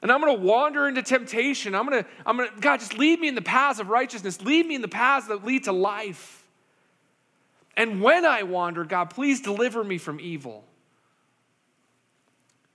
And 0.00 0.10
I'm 0.10 0.20
going 0.20 0.36
to 0.36 0.42
wander 0.42 0.88
into 0.88 1.02
temptation. 1.02 1.74
I'm 1.74 1.86
going 1.86 2.02
to, 2.02 2.08
I'm 2.26 2.36
going 2.36 2.50
to, 2.50 2.60
God, 2.60 2.80
just 2.80 2.98
lead 2.98 3.20
me 3.20 3.28
in 3.28 3.36
the 3.36 3.42
paths 3.42 3.78
of 3.78 3.88
righteousness. 3.88 4.42
Lead 4.42 4.66
me 4.66 4.74
in 4.74 4.82
the 4.82 4.88
paths 4.88 5.28
that 5.28 5.44
lead 5.44 5.64
to 5.64 5.72
life. 5.72 6.41
And 7.76 8.02
when 8.02 8.24
I 8.24 8.42
wander, 8.42 8.84
God, 8.84 9.06
please 9.06 9.40
deliver 9.40 9.82
me 9.82 9.98
from 9.98 10.20
evil. 10.20 10.64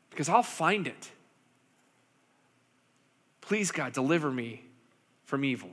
Because 0.10 0.29
I'll 0.29 0.43
find 0.43 0.88
it. 0.88 1.12
Please, 3.41 3.71
God, 3.71 3.93
deliver 3.93 4.31
me 4.31 4.63
from 5.25 5.45
evil. 5.45 5.69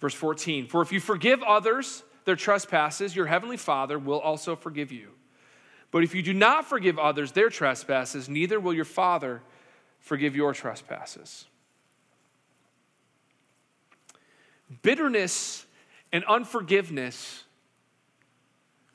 Verse 0.00 0.14
14 0.14 0.68
For 0.68 0.82
if 0.82 0.92
you 0.92 1.00
forgive 1.00 1.42
others 1.42 2.02
their 2.24 2.36
trespasses, 2.36 3.14
your 3.14 3.26
heavenly 3.26 3.56
Father 3.56 3.98
will 3.98 4.20
also 4.20 4.56
forgive 4.56 4.92
you. 4.92 5.08
But 5.90 6.02
if 6.04 6.14
you 6.14 6.22
do 6.22 6.34
not 6.34 6.66
forgive 6.66 6.98
others 6.98 7.32
their 7.32 7.50
trespasses, 7.50 8.28
neither 8.28 8.60
will 8.60 8.74
your 8.74 8.84
Father 8.84 9.42
forgive 9.98 10.36
your 10.36 10.54
trespasses. 10.54 11.46
Bitterness 14.82 15.65
and 16.12 16.24
unforgiveness 16.24 17.44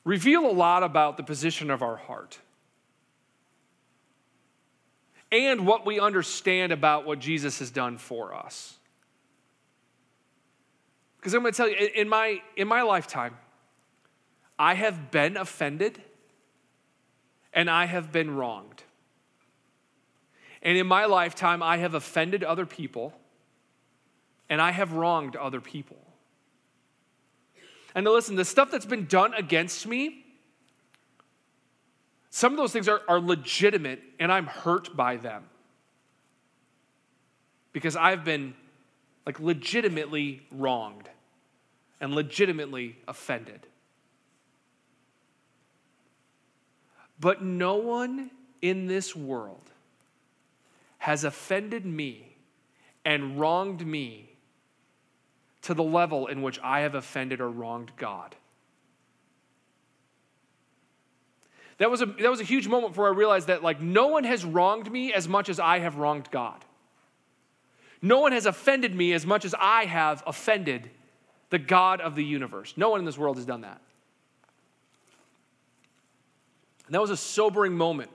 reveal 0.04 0.46
a 0.46 0.52
lot 0.52 0.82
about 0.82 1.16
the 1.16 1.22
position 1.22 1.70
of 1.70 1.82
our 1.82 1.96
heart 1.96 2.38
and 5.30 5.66
what 5.66 5.86
we 5.86 5.98
understand 5.98 6.72
about 6.72 7.06
what 7.06 7.18
Jesus 7.18 7.58
has 7.60 7.70
done 7.70 7.96
for 7.96 8.34
us. 8.34 8.78
Because 11.16 11.34
I'm 11.34 11.40
going 11.40 11.52
to 11.52 11.56
tell 11.56 11.68
you, 11.68 11.76
in 11.94 12.08
my, 12.08 12.42
in 12.56 12.68
my 12.68 12.82
lifetime, 12.82 13.36
I 14.58 14.74
have 14.74 15.10
been 15.10 15.36
offended 15.36 16.02
and 17.54 17.70
I 17.70 17.86
have 17.86 18.12
been 18.12 18.34
wronged. 18.34 18.82
And 20.62 20.76
in 20.76 20.86
my 20.86 21.06
lifetime, 21.06 21.62
I 21.62 21.78
have 21.78 21.94
offended 21.94 22.44
other 22.44 22.66
people 22.66 23.14
and 24.50 24.60
I 24.60 24.70
have 24.70 24.92
wronged 24.92 25.36
other 25.36 25.60
people. 25.60 26.01
And 27.94 28.06
listen, 28.06 28.36
the 28.36 28.44
stuff 28.44 28.70
that's 28.70 28.86
been 28.86 29.06
done 29.06 29.34
against 29.34 29.86
me, 29.86 30.24
some 32.30 32.52
of 32.52 32.58
those 32.58 32.72
things 32.72 32.88
are, 32.88 33.02
are 33.08 33.20
legitimate 33.20 34.00
and 34.18 34.32
I'm 34.32 34.46
hurt 34.46 34.96
by 34.96 35.16
them. 35.16 35.44
Because 37.72 37.96
I've 37.96 38.24
been 38.24 38.54
like 39.26 39.38
legitimately 39.38 40.46
wronged 40.50 41.08
and 42.00 42.14
legitimately 42.14 42.96
offended. 43.06 43.66
But 47.20 47.42
no 47.42 47.76
one 47.76 48.30
in 48.60 48.86
this 48.86 49.14
world 49.14 49.70
has 50.98 51.24
offended 51.24 51.86
me 51.86 52.36
and 53.04 53.38
wronged 53.38 53.86
me 53.86 54.31
to 55.62 55.74
the 55.74 55.82
level 55.82 56.26
in 56.26 56.42
which 56.42 56.58
I 56.62 56.80
have 56.80 56.94
offended 56.94 57.40
or 57.40 57.48
wronged 57.48 57.92
God. 57.96 58.34
That 61.78 61.90
was 61.90 62.02
a, 62.02 62.06
that 62.06 62.30
was 62.30 62.40
a 62.40 62.44
huge 62.44 62.68
moment 62.68 62.96
where 62.96 63.08
I 63.08 63.10
realized 63.10 63.48
that 63.48 63.62
like 63.62 63.80
no 63.80 64.08
one 64.08 64.24
has 64.24 64.44
wronged 64.44 64.90
me 64.90 65.12
as 65.12 65.28
much 65.28 65.48
as 65.48 65.58
I 65.58 65.78
have 65.78 65.96
wronged 65.96 66.30
God. 66.30 66.64
No 68.00 68.20
one 68.20 68.32
has 68.32 68.46
offended 68.46 68.94
me 68.94 69.12
as 69.12 69.24
much 69.24 69.44
as 69.44 69.54
I 69.58 69.84
have 69.84 70.22
offended 70.26 70.90
the 71.50 71.58
God 71.58 72.00
of 72.00 72.14
the 72.14 72.24
universe. 72.24 72.74
No 72.76 72.90
one 72.90 72.98
in 72.98 73.04
this 73.04 73.18
world 73.18 73.36
has 73.36 73.46
done 73.46 73.60
that. 73.60 73.80
And 76.86 76.94
that 76.94 77.00
was 77.00 77.10
a 77.10 77.16
sobering 77.16 77.76
moment. 77.76 78.10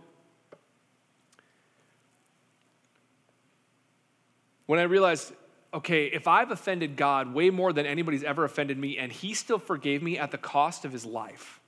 When 4.65 4.79
I 4.79 4.83
realized, 4.83 5.31
okay, 5.73 6.05
if 6.05 6.27
I've 6.27 6.51
offended 6.51 6.95
God 6.95 7.33
way 7.33 7.49
more 7.49 7.73
than 7.73 7.85
anybody's 7.85 8.23
ever 8.23 8.43
offended 8.43 8.77
me, 8.77 8.97
and 8.97 9.11
He 9.11 9.33
still 9.33 9.59
forgave 9.59 10.01
me 10.01 10.17
at 10.17 10.31
the 10.31 10.37
cost 10.37 10.85
of 10.85 10.91
His 10.91 11.05
life, 11.05 11.59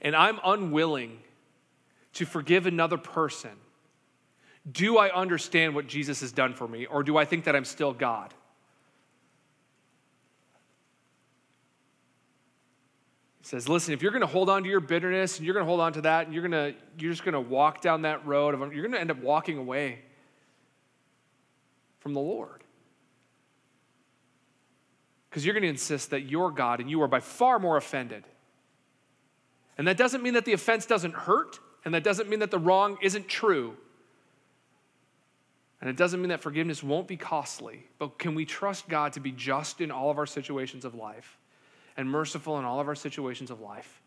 and 0.00 0.14
I'm 0.14 0.38
unwilling 0.44 1.18
to 2.14 2.26
forgive 2.26 2.66
another 2.66 2.98
person, 2.98 3.50
do 4.70 4.98
I 4.98 5.10
understand 5.12 5.74
what 5.74 5.86
Jesus 5.86 6.20
has 6.20 6.32
done 6.32 6.54
for 6.54 6.68
me, 6.68 6.86
or 6.86 7.02
do 7.02 7.16
I 7.16 7.24
think 7.24 7.44
that 7.44 7.56
I'm 7.56 7.64
still 7.64 7.92
God? 7.92 8.32
He 13.44 13.48
says, 13.50 13.68
listen, 13.68 13.92
if 13.92 14.00
you're 14.00 14.10
going 14.10 14.22
to 14.22 14.26
hold 14.26 14.48
on 14.48 14.62
to 14.62 14.70
your 14.70 14.80
bitterness 14.80 15.36
and 15.36 15.44
you're 15.44 15.52
going 15.52 15.66
to 15.66 15.68
hold 15.68 15.80
on 15.80 15.92
to 15.92 16.00
that 16.00 16.24
and 16.24 16.32
you're 16.32 16.48
going 16.48 16.72
to 16.72 16.74
you're 16.98 17.12
just 17.12 17.24
going 17.24 17.34
to 17.34 17.40
walk 17.42 17.82
down 17.82 18.00
that 18.02 18.26
road 18.26 18.54
of 18.54 18.60
you're 18.72 18.80
going 18.80 18.92
to 18.92 19.00
end 19.00 19.10
up 19.10 19.18
walking 19.18 19.58
away 19.58 19.98
from 21.98 22.14
the 22.14 22.20
Lord. 22.20 22.64
Because 25.28 25.44
you're 25.44 25.52
going 25.52 25.64
to 25.64 25.68
insist 25.68 26.08
that 26.08 26.22
you're 26.22 26.50
God 26.50 26.80
and 26.80 26.88
you 26.88 27.02
are 27.02 27.06
by 27.06 27.20
far 27.20 27.58
more 27.58 27.76
offended. 27.76 28.24
And 29.76 29.86
that 29.88 29.98
doesn't 29.98 30.22
mean 30.22 30.32
that 30.34 30.46
the 30.46 30.54
offense 30.54 30.86
doesn't 30.86 31.12
hurt, 31.12 31.60
and 31.84 31.92
that 31.92 32.02
doesn't 32.02 32.30
mean 32.30 32.38
that 32.38 32.50
the 32.50 32.58
wrong 32.58 32.96
isn't 33.02 33.28
true. 33.28 33.76
And 35.82 35.90
it 35.90 35.98
doesn't 35.98 36.18
mean 36.18 36.30
that 36.30 36.40
forgiveness 36.40 36.82
won't 36.82 37.06
be 37.06 37.18
costly, 37.18 37.84
but 37.98 38.18
can 38.18 38.34
we 38.34 38.46
trust 38.46 38.88
God 38.88 39.12
to 39.12 39.20
be 39.20 39.32
just 39.32 39.82
in 39.82 39.90
all 39.90 40.10
of 40.10 40.16
our 40.16 40.24
situations 40.24 40.86
of 40.86 40.94
life? 40.94 41.36
And 41.96 42.10
merciful 42.10 42.58
in 42.58 42.64
all 42.64 42.80
of 42.80 42.88
our 42.88 42.94
situations 42.94 43.50
of 43.50 43.60
life 43.60 44.02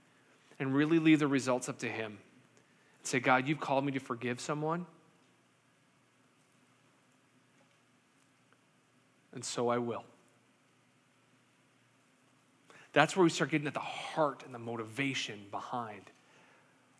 and 0.59 0.73
really 0.73 0.99
leave 0.99 1.19
the 1.19 1.27
results 1.27 1.69
up 1.69 1.79
to 1.79 1.87
Him. 1.87 2.17
And 2.99 3.07
say, 3.07 3.19
God, 3.19 3.47
you've 3.47 3.59
called 3.59 3.85
me 3.85 3.91
to 3.93 3.99
forgive 3.99 4.39
someone. 4.39 4.85
And 9.33 9.45
so 9.45 9.69
I 9.69 9.77
will. 9.77 10.03
That's 12.93 13.15
where 13.15 13.23
we 13.23 13.29
start 13.29 13.51
getting 13.51 13.67
at 13.67 13.75
the 13.75 13.79
heart 13.79 14.43
and 14.43 14.53
the 14.55 14.59
motivation 14.59 15.45
behind 15.51 16.01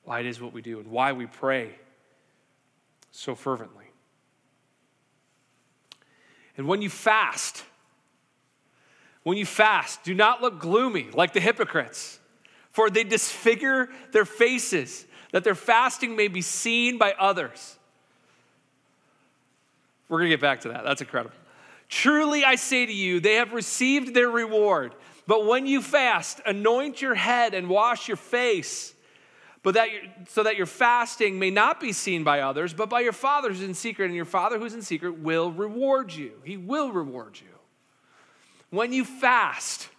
why 0.03 0.19
it 0.19 0.25
is 0.25 0.39
what 0.39 0.53
we 0.53 0.61
do 0.61 0.79
and 0.79 0.89
why 0.89 1.11
we 1.11 1.25
pray 1.25 1.75
so 3.11 3.33
fervently. 3.33 3.85
And 6.55 6.67
when 6.67 6.81
you 6.81 6.89
fast, 6.89 7.63
when 9.27 9.37
you 9.37 9.45
fast, 9.45 10.03
do 10.03 10.13
not 10.13 10.41
look 10.41 10.57
gloomy 10.57 11.09
like 11.13 11.33
the 11.33 11.41
hypocrites, 11.41 12.17
for 12.71 12.89
they 12.89 13.03
disfigure 13.03 13.89
their 14.13 14.23
faces, 14.23 15.05
that 15.33 15.43
their 15.43 15.53
fasting 15.53 16.15
may 16.15 16.29
be 16.29 16.41
seen 16.41 16.97
by 16.97 17.13
others. 17.19 17.77
We're 20.07 20.19
gonna 20.19 20.29
get 20.29 20.39
back 20.39 20.61
to 20.61 20.69
that. 20.69 20.85
That's 20.85 21.01
incredible. 21.01 21.35
Truly, 21.89 22.45
I 22.45 22.55
say 22.55 22.85
to 22.85 22.93
you, 22.93 23.19
they 23.19 23.33
have 23.33 23.51
received 23.51 24.13
their 24.13 24.29
reward. 24.29 24.95
But 25.27 25.45
when 25.45 25.67
you 25.67 25.81
fast, 25.81 26.39
anoint 26.45 27.01
your 27.01 27.15
head 27.15 27.53
and 27.53 27.67
wash 27.67 28.07
your 28.07 28.15
face, 28.15 28.93
but 29.61 29.73
that 29.73 29.89
so 30.29 30.43
that 30.43 30.55
your 30.55 30.67
fasting 30.67 31.37
may 31.37 31.49
not 31.49 31.81
be 31.81 31.91
seen 31.91 32.23
by 32.23 32.39
others, 32.39 32.73
but 32.73 32.89
by 32.89 33.01
your 33.01 33.11
Father 33.11 33.49
who's 33.49 33.61
in 33.61 33.73
secret, 33.73 34.05
and 34.05 34.15
your 34.15 34.23
Father 34.23 34.57
who's 34.57 34.73
in 34.73 34.83
secret 34.83 35.19
will 35.19 35.51
reward 35.51 36.13
you. 36.13 36.31
He 36.45 36.55
will 36.55 36.93
reward 36.93 37.37
you. 37.41 37.56
When 38.69 38.91
you 38.91 39.05
fast, 39.05 39.89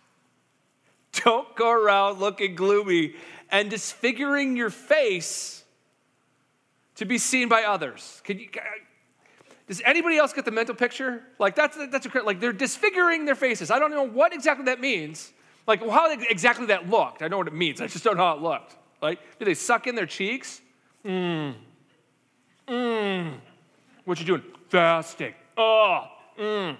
don't 1.13 1.55
go 1.55 1.71
around 1.71 2.21
looking 2.21 2.55
gloomy 2.55 3.15
and 3.51 3.71
disfiguring 3.71 4.57
your 4.57 4.71
face 4.71 5.65
to 6.97 7.05
be 7.05 7.19
seen 7.19 7.49
by 7.49 7.63
others. 7.63 8.21
Can 8.25 8.39
you, 8.39 8.49
does 9.67 9.81
anybody 9.85 10.17
else 10.17 10.33
get 10.33 10.45
the 10.45 10.51
mental 10.51 10.75
picture? 10.75 11.23
Like 11.39 11.55
that's 11.55 11.77
that's 11.91 12.07
a, 12.07 12.23
like 12.23 12.41
they're 12.41 12.53
disfiguring 12.53 13.25
their 13.25 13.35
faces. 13.35 13.71
I 13.71 13.79
don't 13.79 13.91
know 13.91 14.07
what 14.07 14.33
exactly 14.35 14.65
that 14.67 14.81
means. 14.81 15.33
Like 15.67 15.81
how 15.89 16.11
exactly 16.13 16.67
that 16.67 16.89
looked. 16.89 17.23
I 17.23 17.29
know 17.29 17.39
what 17.39 17.47
it 17.47 17.55
means. 17.55 17.81
I 17.81 17.87
just 17.87 18.05
don't 18.05 18.17
know 18.17 18.25
how 18.25 18.37
it 18.37 18.43
looked. 18.43 18.77
Like 19.01 19.21
do 19.39 19.45
they 19.45 19.55
suck 19.55 19.87
in 19.87 19.95
their 19.95 20.07
cheeks? 20.07 20.61
Mmm. 21.05 21.55
Mmm. 22.67 23.35
What 24.05 24.19
you 24.19 24.27
doing? 24.27 24.43
Fasting. 24.69 25.35
Oh. 25.57 26.07
Mmm. 26.39 26.77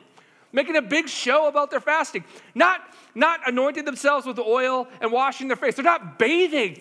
Making 0.53 0.77
a 0.77 0.83
big 0.83 1.09
show 1.09 1.49
about 1.49 1.71
their 1.71 1.81
fasting. 1.81 2.25
Not 2.55 2.81
not 3.15 3.41
anointing 3.47 3.85
themselves 3.85 4.27
with 4.27 4.39
oil 4.39 4.89
and 5.01 5.13
washing 5.13 5.49
their 5.49 5.57
face. 5.57 5.75
They're 5.75 5.85
not 5.85 6.19
bathing 6.19 6.81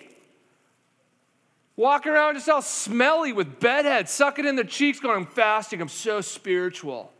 walking 1.76 2.10
around 2.10 2.34
just 2.34 2.48
all 2.48 2.60
smelly 2.60 3.32
with 3.32 3.60
bedheads, 3.60 4.10
sucking 4.10 4.44
in 4.44 4.56
their 4.56 4.64
cheeks, 4.64 4.98
going, 4.98 5.16
I'm 5.16 5.26
fasting, 5.26 5.80
I'm 5.80 5.88
so 5.88 6.20
spiritual. 6.20 7.12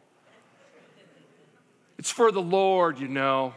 It's 1.96 2.10
for 2.10 2.32
the 2.32 2.42
Lord, 2.42 2.98
you 2.98 3.06
know 3.06 3.54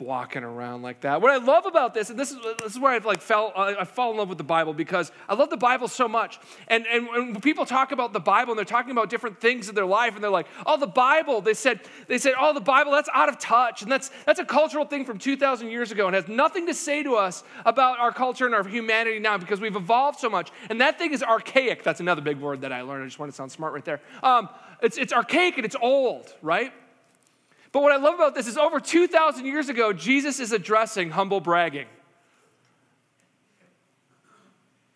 walking 0.00 0.44
around 0.44 0.82
like 0.82 1.00
that. 1.00 1.22
What 1.22 1.30
I 1.30 1.42
love 1.42 1.64
about 1.64 1.94
this, 1.94 2.10
and 2.10 2.18
this 2.18 2.30
is, 2.30 2.38
this 2.58 2.72
is 2.72 2.78
where 2.78 2.92
I've 2.92 3.06
like 3.06 3.22
fell, 3.22 3.52
I 3.56 3.84
fall 3.84 4.10
in 4.10 4.18
love 4.18 4.28
with 4.28 4.38
the 4.38 4.44
Bible 4.44 4.74
because 4.74 5.10
I 5.28 5.34
love 5.34 5.48
the 5.48 5.56
Bible 5.56 5.88
so 5.88 6.06
much. 6.06 6.38
And, 6.68 6.86
and 6.86 7.06
when 7.08 7.40
people 7.40 7.64
talk 7.64 7.92
about 7.92 8.12
the 8.12 8.20
Bible 8.20 8.52
and 8.52 8.58
they're 8.58 8.64
talking 8.64 8.90
about 8.90 9.08
different 9.08 9.40
things 9.40 9.68
in 9.68 9.74
their 9.74 9.86
life 9.86 10.14
and 10.14 10.22
they're 10.22 10.30
like, 10.30 10.48
oh, 10.66 10.76
the 10.76 10.86
Bible, 10.86 11.40
they 11.40 11.54
said, 11.54 11.80
they 12.08 12.18
said, 12.18 12.34
oh, 12.38 12.52
the 12.52 12.60
Bible, 12.60 12.92
that's 12.92 13.08
out 13.14 13.28
of 13.28 13.38
touch. 13.38 13.82
And 13.82 13.90
that's, 13.90 14.10
that's 14.26 14.38
a 14.38 14.44
cultural 14.44 14.84
thing 14.84 15.04
from 15.04 15.18
2,000 15.18 15.68
years 15.68 15.92
ago 15.92 16.06
and 16.06 16.14
has 16.14 16.28
nothing 16.28 16.66
to 16.66 16.74
say 16.74 17.02
to 17.02 17.14
us 17.14 17.42
about 17.64 17.98
our 17.98 18.12
culture 18.12 18.44
and 18.44 18.54
our 18.54 18.64
humanity 18.64 19.18
now 19.18 19.38
because 19.38 19.60
we've 19.60 19.76
evolved 19.76 20.18
so 20.18 20.28
much. 20.28 20.50
And 20.68 20.80
that 20.80 20.98
thing 20.98 21.12
is 21.12 21.22
archaic. 21.22 21.82
That's 21.82 22.00
another 22.00 22.20
big 22.20 22.38
word 22.38 22.60
that 22.60 22.72
I 22.72 22.82
learned. 22.82 23.04
I 23.04 23.06
just 23.06 23.18
want 23.18 23.32
to 23.32 23.36
sound 23.36 23.50
smart 23.50 23.72
right 23.72 23.84
there. 23.84 24.00
Um, 24.22 24.50
it's, 24.82 24.98
it's 24.98 25.12
archaic 25.12 25.56
and 25.56 25.64
it's 25.64 25.76
old, 25.80 26.34
right? 26.42 26.72
But 27.76 27.82
what 27.82 27.92
I 27.92 27.96
love 27.96 28.14
about 28.14 28.34
this 28.34 28.46
is 28.46 28.56
over 28.56 28.80
2,000 28.80 29.44
years 29.44 29.68
ago, 29.68 29.92
Jesus 29.92 30.40
is 30.40 30.50
addressing 30.50 31.10
humble 31.10 31.42
bragging. 31.42 31.84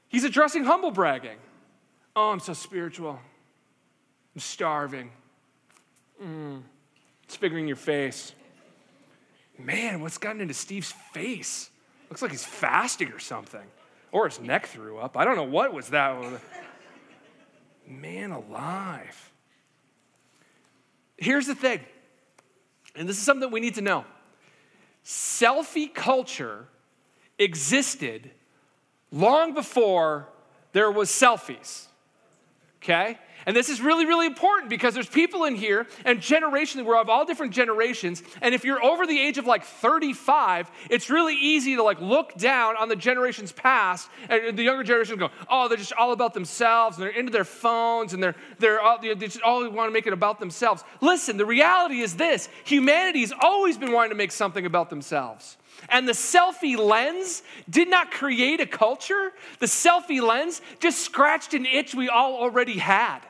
He's 0.09 0.25
addressing 0.25 0.65
humble 0.65 0.91
bragging. 0.91 1.37
Oh, 2.17 2.31
I'm 2.31 2.41
so 2.41 2.55
spiritual. 2.55 3.21
I'm 4.35 4.41
starving. 4.41 5.11
Mm. 6.25 6.63
It's 7.25 7.37
figuring 7.37 7.67
your 7.67 7.77
face. 7.77 8.33
Man, 9.59 10.01
what's 10.01 10.17
gotten 10.17 10.41
into 10.41 10.55
Steve's 10.55 10.95
face? 11.13 11.69
Looks 12.09 12.23
like 12.23 12.31
he's 12.31 12.47
fasting 12.47 13.09
or 13.13 13.19
something. 13.19 13.67
Or 14.11 14.27
his 14.27 14.41
neck 14.41 14.69
threw 14.69 14.97
up. 14.97 15.19
I 15.19 15.27
don't 15.27 15.37
know 15.37 15.43
what 15.43 15.75
was 15.75 15.91
that. 15.91 16.17
Man 17.87 18.31
alive. 18.31 19.33
Here's 21.19 21.47
the 21.47 21.55
thing 21.55 21.81
and 23.01 23.09
this 23.09 23.17
is 23.17 23.25
something 23.25 23.51
we 23.51 23.61
need 23.61 23.77
to 23.77 23.81
know 23.81 24.05
selfie 25.03 25.93
culture 25.93 26.67
existed 27.39 28.31
long 29.11 29.55
before 29.55 30.29
there 30.73 30.91
was 30.91 31.09
selfies. 31.09 31.87
Okay? 32.83 33.19
And 33.47 33.57
this 33.57 33.69
is 33.69 33.81
really, 33.81 34.07
really 34.07 34.27
important 34.27 34.71
because 34.71 34.95
there's 34.95 35.09
people 35.09 35.45
in 35.45 35.55
here, 35.55 35.87
and 36.05 36.21
generationally, 36.21 36.85
we're 36.85 37.01
of 37.01 37.09
all 37.09 37.25
different 37.25 37.53
generations. 37.53 38.23
And 38.41 38.55
if 38.55 38.65
you're 38.65 38.83
over 38.85 39.07
the 39.07 39.19
age 39.19 39.39
of 39.39 39.47
like 39.47 39.65
35, 39.65 40.71
it's 40.91 41.11
really 41.11 41.35
easy 41.35 41.77
to 41.77 41.83
like 41.83 42.01
look 42.01 42.35
down 42.35 42.77
on 42.77 42.89
the 42.89 42.97
generations 42.97 43.53
past, 43.53 44.09
and 44.29 44.57
the 44.57 44.63
younger 44.63 44.83
generation 44.83 45.17
go, 45.19 45.31
"Oh, 45.49 45.69
they're 45.69 45.77
just 45.77 45.93
all 45.93 46.13
about 46.13 46.35
themselves, 46.35 46.97
and 46.97 47.05
they're 47.05 47.19
into 47.19 47.33
their 47.33 47.45
phones, 47.45 48.13
and 48.15 48.23
they're 48.23 48.37
they're 48.59 48.81
all, 48.81 48.99
they 49.01 49.15
just 49.15 49.43
all 49.43 49.69
want 49.71 49.89
to 49.89 49.93
make 49.93 50.07
it 50.07 50.13
about 50.13 50.41
themselves." 50.41 50.85
Listen, 51.01 51.37
the 51.37 51.47
reality 51.47 52.01
is 52.01 52.17
this: 52.17 52.49
humanity's 52.65 53.33
always 53.41 53.79
been 53.79 53.93
wanting 53.93 54.11
to 54.11 54.17
make 54.17 54.33
something 54.33 54.67
about 54.67 54.91
themselves. 54.91 55.57
And 55.89 56.07
the 56.07 56.13
selfie 56.13 56.77
lens 56.77 57.43
did 57.69 57.89
not 57.89 58.11
create 58.11 58.61
a 58.61 58.67
culture. 58.67 59.33
The 59.59 59.67
selfie 59.67 60.21
lens 60.21 60.61
just 60.79 61.01
scratched 61.01 61.55
an 61.55 61.67
itch 61.67 61.95
we 61.95 62.09
all 62.09 62.35
already 62.35 62.79
had. 62.79 63.21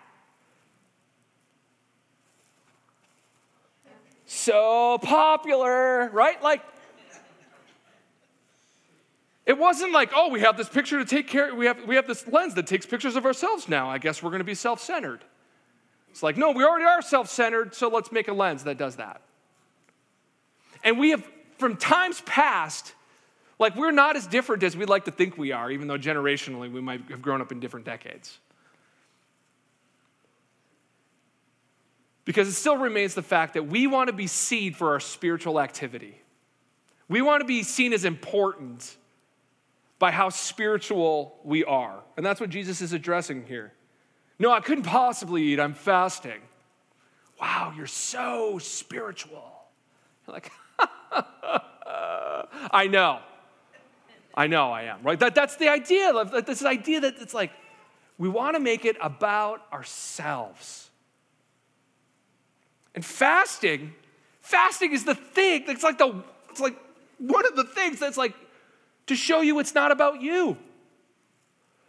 so 4.31 4.99
popular, 5.03 6.09
right? 6.11 6.41
Like, 6.41 6.63
it 9.45 9.59
wasn't 9.59 9.93
like, 9.93 10.11
oh, 10.15 10.31
we 10.31 10.41
have 10.41 10.57
this 10.57 10.69
picture 10.69 10.99
to 10.99 11.05
take 11.05 11.27
care, 11.27 11.53
we 11.55 11.67
have, 11.67 11.85
we 11.85 11.97
have 11.97 12.07
this 12.07 12.27
lens 12.29 12.55
that 12.55 12.67
takes 12.69 12.87
pictures 12.87 13.17
of 13.17 13.27
ourselves 13.27 13.69
now. 13.69 13.91
I 13.91 13.99
guess 13.99 14.23
we're 14.23 14.31
gonna 14.31 14.45
be 14.45 14.55
self 14.55 14.81
centered. 14.81 15.25
It's 16.11 16.23
like, 16.23 16.37
no, 16.37 16.53
we 16.53 16.65
already 16.65 16.85
are 16.85 17.03
self 17.03 17.29
centered, 17.29 17.75
so 17.75 17.89
let's 17.89 18.13
make 18.13 18.29
a 18.29 18.33
lens 18.33 18.65
that 18.65 18.79
does 18.79 18.97
that. 18.97 19.21
And 20.85 20.99
we 20.99 21.11
have, 21.11 21.29
from 21.61 21.77
times 21.77 22.21
past, 22.23 22.95
like 23.59 23.77
we're 23.77 23.93
not 23.93 24.17
as 24.17 24.27
different 24.27 24.63
as 24.63 24.77
we'd 24.77 24.89
like 24.89 25.05
to 25.05 25.11
think 25.11 25.39
we 25.39 25.53
are, 25.53 25.71
even 25.71 25.87
though 25.87 25.99
generationally 25.99 26.73
we 26.73 26.81
might 26.81 27.03
have 27.11 27.23
grown 27.23 27.41
up 27.41 27.53
in 27.53 27.61
different 27.61 27.87
decades. 27.87 28.39
Because 32.25 32.49
it 32.49 32.53
still 32.53 32.77
remains 32.77 33.15
the 33.15 33.23
fact 33.23 33.55
that 33.55 33.67
we 33.67 33.87
want 33.87 34.09
to 34.09 34.13
be 34.13 34.27
seen 34.27 34.73
for 34.73 34.91
our 34.91 35.01
spiritual 35.01 35.61
activity. 35.61 36.21
We 37.09 37.23
want 37.23 37.41
to 37.41 37.47
be 37.47 37.63
seen 37.63 37.93
as 37.93 38.05
important 38.05 38.97
by 39.99 40.11
how 40.11 40.31
spiritual 40.31 41.39
we 41.45 41.65
are. 41.65 42.01
And 42.17 42.25
that's 42.25 42.41
what 42.41 42.51
Jesus 42.51 42.81
is 42.81 42.93
addressing 42.93 43.47
here. 43.47 43.73
No, 44.39 44.51
I 44.51 44.61
couldn't 44.61 44.85
possibly 44.85 45.43
eat, 45.43 45.61
I'm 45.61 45.75
fasting. 45.75 46.41
Wow, 47.41 47.75
you're 47.77 47.87
so 47.87 48.59
spiritual. 48.59 49.53
You're 50.27 50.35
like, 50.35 50.51
I 52.71 52.87
know. 52.87 53.21
I 54.35 54.47
know 54.47 54.71
I 54.71 54.83
am, 54.83 55.03
right? 55.03 55.19
That, 55.19 55.35
that's 55.35 55.57
the 55.57 55.69
idea 55.69 56.13
this 56.47 56.65
idea 56.65 57.01
that 57.01 57.17
it's 57.21 57.35
like 57.35 57.51
we 58.17 58.29
want 58.29 58.55
to 58.55 58.61
make 58.61 58.85
it 58.85 58.97
about 59.01 59.63
ourselves. 59.73 60.91
And 62.95 63.05
fasting, 63.05 63.95
fasting 64.41 64.93
is 64.93 65.05
the 65.05 65.15
thing. 65.15 65.65
It's 65.69 65.83
like 65.83 65.99
the 65.99 66.23
it's 66.49 66.61
like 66.61 66.77
one 67.19 67.47
of 67.47 67.57
the 67.57 67.65
things 67.65 67.99
that's 67.99 68.17
like 68.17 68.35
to 69.07 69.17
show 69.17 69.41
you 69.41 69.59
it's 69.59 69.75
not 69.75 69.91
about 69.91 70.21
you. 70.23 70.57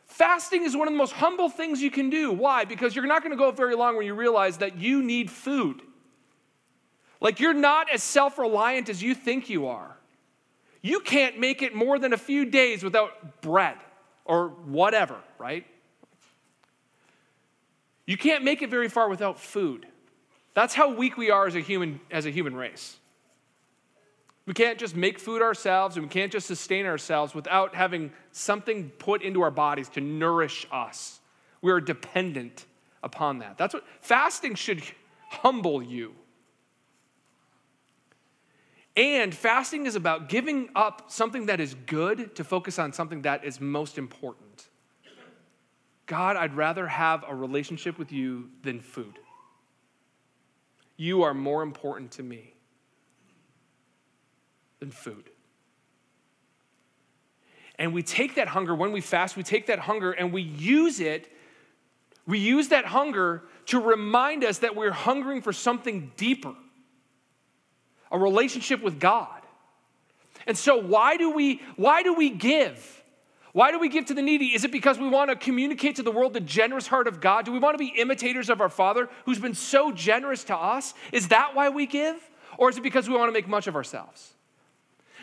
Fasting 0.06 0.64
is 0.64 0.76
one 0.76 0.88
of 0.88 0.94
the 0.94 0.98
most 0.98 1.14
humble 1.14 1.50
things 1.50 1.82
you 1.82 1.90
can 1.90 2.10
do. 2.10 2.32
Why? 2.32 2.66
Because 2.66 2.96
you're 2.96 3.08
not 3.08 3.24
going 3.24 3.32
to 3.32 3.38
go 3.38 3.52
very 3.52 3.76
long 3.76 3.96
when 3.96 4.06
you 4.06 4.14
realize 4.14 4.58
that 4.58 4.78
you 4.78 5.02
need 5.02 5.32
food. 5.32 5.82
Like 7.22 7.40
you're 7.40 7.54
not 7.54 7.90
as 7.90 8.04
self 8.04 8.38
reliant 8.38 8.90
as 8.90 9.02
you 9.02 9.16
think 9.16 9.50
you 9.50 9.68
are. 9.68 9.96
You 10.82 11.00
can't 11.00 11.40
make 11.40 11.62
it 11.62 11.76
more 11.76 12.00
than 12.00 12.14
a 12.14 12.18
few 12.18 12.46
days 12.46 12.84
without 12.84 13.42
bread 13.42 13.78
or 14.26 14.50
whatever, 14.50 15.18
right? 15.38 15.66
You 18.06 18.18
can't 18.18 18.44
make 18.44 18.62
it 18.62 18.70
very 18.70 18.90
far 18.90 19.10
without 19.10 19.40
food. 19.40 19.86
That's 20.54 20.74
how 20.74 20.94
weak 20.94 21.18
we 21.18 21.30
are 21.30 21.48
as 21.48 21.56
a 21.56 21.60
human, 21.60 22.02
as 22.10 22.26
a 22.26 22.30
human 22.30 22.56
race. 22.56 22.98
We 24.46 24.54
can't 24.54 24.80
just 24.80 24.96
make 24.96 25.20
food 25.20 25.42
ourselves 25.42 25.96
and 25.96 26.06
we 26.06 26.10
can't 26.10 26.32
just 26.32 26.48
sustain 26.48 26.86
ourselves 26.86 27.36
without 27.36 27.76
having 27.76 28.12
something 28.32 28.90
put 28.90 29.22
into 29.22 29.42
our 29.44 29.52
bodies 29.52 29.88
to 29.90 30.02
nourish 30.02 30.66
us. 30.72 31.20
We 31.62 31.72
are 31.72 31.80
dependent 31.80 32.66
upon 33.04 33.40
that. 33.40 33.58
That's 33.58 33.74
what 33.74 33.86
fasting 34.02 34.56
should 34.56 34.82
humble 35.30 35.82
you. 35.82 36.16
And 39.02 39.34
fasting 39.34 39.88
is 39.88 39.96
about 39.96 40.30
giving 40.30 40.70
up 40.76 41.06
something 41.08 41.48
that 41.48 41.60
is 41.60 41.74
good 41.88 42.36
to 42.36 42.44
focus 42.44 42.78
on 42.78 42.94
something 42.94 43.24
that 43.24 43.44
is 43.44 43.60
most 43.60 43.98
important. 43.98 44.68
God, 46.06 46.36
I'd 46.36 46.56
rather 46.56 46.86
have 46.86 47.26
a 47.28 47.34
relationship 47.34 47.98
with 47.98 48.12
you 48.12 48.52
than 48.62 48.80
food. 48.80 49.18
You 50.98 51.24
are 51.24 51.34
more 51.34 51.64
important 51.64 52.12
to 52.12 52.24
me 52.24 52.54
than 54.80 54.92
food. 54.92 55.32
And 57.80 57.96
we 57.96 58.04
take 58.04 58.36
that 58.36 58.50
hunger, 58.50 58.76
when 58.76 58.92
we 58.92 59.02
fast, 59.02 59.36
we 59.36 59.42
take 59.42 59.66
that 59.66 59.80
hunger 59.80 60.12
and 60.12 60.32
we 60.32 60.44
use 60.44 61.00
it, 61.00 61.28
we 62.28 62.38
use 62.38 62.68
that 62.68 62.86
hunger 62.86 63.46
to 63.66 63.80
remind 63.80 64.44
us 64.44 64.60
that 64.60 64.76
we're 64.76 64.92
hungering 64.92 65.42
for 65.42 65.52
something 65.52 66.12
deeper 66.18 66.54
a 68.12 68.20
relationship 68.20 68.82
with 68.82 69.00
God. 69.00 69.42
And 70.48 70.58
so 70.58 70.76
why 70.78 71.18
do 71.18 71.32
we 71.32 71.62
why 71.76 72.04
do 72.04 72.14
we 72.14 72.30
give? 72.30 73.02
Why 73.54 73.72
do 73.72 73.80
we 73.80 73.90
give 73.90 74.06
to 74.06 74.14
the 74.14 74.22
needy? 74.22 74.48
Is 74.48 74.64
it 74.64 74.72
because 74.72 74.98
we 74.98 75.10
want 75.10 75.30
to 75.30 75.36
communicate 75.36 75.98
to 75.98 76.04
the 76.04 76.12
world 76.12 76.34
the 76.34 76.40
generous 76.40 76.88
heart 76.88 77.08
of 77.08 77.20
God? 77.20 77.46
Do 77.46 77.52
we 77.52 77.60
want 77.60 77.74
to 77.74 77.78
be 77.78 77.94
imitators 78.00 78.50
of 78.50 78.62
our 78.62 78.70
Father 78.70 79.10
who's 79.26 79.40
been 79.40 79.54
so 79.54 79.92
generous 79.92 80.46
to 80.46 80.56
us? 80.56 80.94
Is 81.12 81.28
that 81.30 81.54
why 81.54 81.70
we 81.70 81.86
give? 81.86 82.16
Or 82.58 82.70
is 82.70 82.78
it 82.78 82.82
because 82.82 83.10
we 83.10 83.16
want 83.16 83.28
to 83.28 83.34
make 83.34 83.50
much 83.50 83.68
of 83.68 83.76
ourselves? 83.76 84.34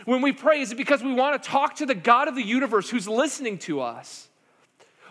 When 0.05 0.21
we 0.23 0.33
pray, 0.33 0.61
is 0.61 0.73
it 0.73 0.77
because 0.77 1.03
we 1.03 1.15
want 1.15 1.43
to 1.43 1.49
talk 1.49 1.77
to 1.77 1.87
the 1.87 1.95
God 1.95 2.29
of 2.29 2.35
the 2.35 2.43
universe 2.43 2.91
who's 2.91 3.09
listening 3.09 3.59
to 3.61 3.81
us? 3.81 4.29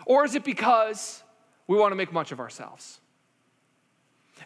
Or 0.06 0.24
is 0.24 0.34
it 0.34 0.44
because 0.44 1.22
we 1.66 1.76
want 1.76 1.92
to 1.92 1.96
make 1.96 2.12
much 2.12 2.32
of 2.32 2.40
ourselves? 2.40 2.97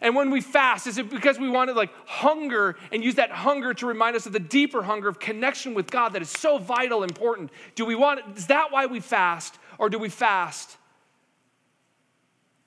And 0.03 0.17
when 0.17 0.31
we 0.31 0.41
fast, 0.41 0.85
is 0.85 0.97
it 0.97 1.09
because 1.09 1.39
we 1.39 1.49
want 1.49 1.69
to 1.69 1.73
like 1.73 1.89
hunger 2.05 2.75
and 2.91 3.01
use 3.01 3.15
that 3.15 3.31
hunger 3.31 3.73
to 3.75 3.85
remind 3.85 4.17
us 4.17 4.25
of 4.25 4.33
the 4.33 4.39
deeper 4.39 4.83
hunger 4.83 5.07
of 5.07 5.17
connection 5.17 5.73
with 5.73 5.89
God 5.89 6.09
that 6.09 6.21
is 6.21 6.29
so 6.29 6.57
vital, 6.57 7.03
important? 7.03 7.51
Do 7.75 7.85
we 7.85 7.95
want, 7.95 8.19
is 8.37 8.47
that 8.47 8.69
why 8.69 8.85
we 8.85 8.99
fast? 8.99 9.57
Or 9.77 9.89
do 9.89 9.97
we 9.97 10.09
fast 10.09 10.77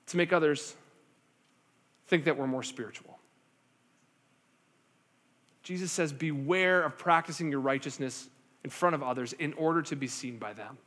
to 0.07 0.17
make 0.17 0.33
others 0.33 0.75
think 2.07 2.25
that 2.25 2.37
we're 2.37 2.47
more 2.47 2.63
spiritual? 2.63 3.19
Jesus 5.61 5.91
says, 5.91 6.11
Beware 6.11 6.81
of 6.81 6.97
practicing 6.97 7.51
your 7.51 7.59
righteousness 7.59 8.29
in 8.63 8.71
front 8.71 8.95
of 8.95 9.03
others 9.03 9.33
in 9.33 9.53
order 9.53 9.83
to 9.83 9.95
be 9.95 10.07
seen 10.07 10.39
by 10.39 10.53
them. 10.53 10.79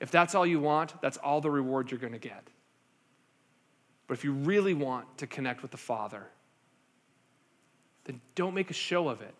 If 0.00 0.10
that's 0.10 0.34
all 0.34 0.44
you 0.44 0.60
want, 0.60 1.00
that's 1.00 1.16
all 1.16 1.40
the 1.40 1.50
reward 1.50 1.90
you're 1.90 1.98
going 2.00 2.12
to 2.12 2.18
get. 2.18 2.46
But 4.06 4.14
if 4.14 4.24
you 4.24 4.32
really 4.32 4.74
want 4.74 5.18
to 5.18 5.26
connect 5.26 5.62
with 5.62 5.70
the 5.70 5.76
Father, 5.76 6.26
then 8.04 8.20
don't 8.34 8.54
make 8.54 8.70
a 8.70 8.74
show 8.74 9.08
of 9.08 9.22
it. 9.22 9.34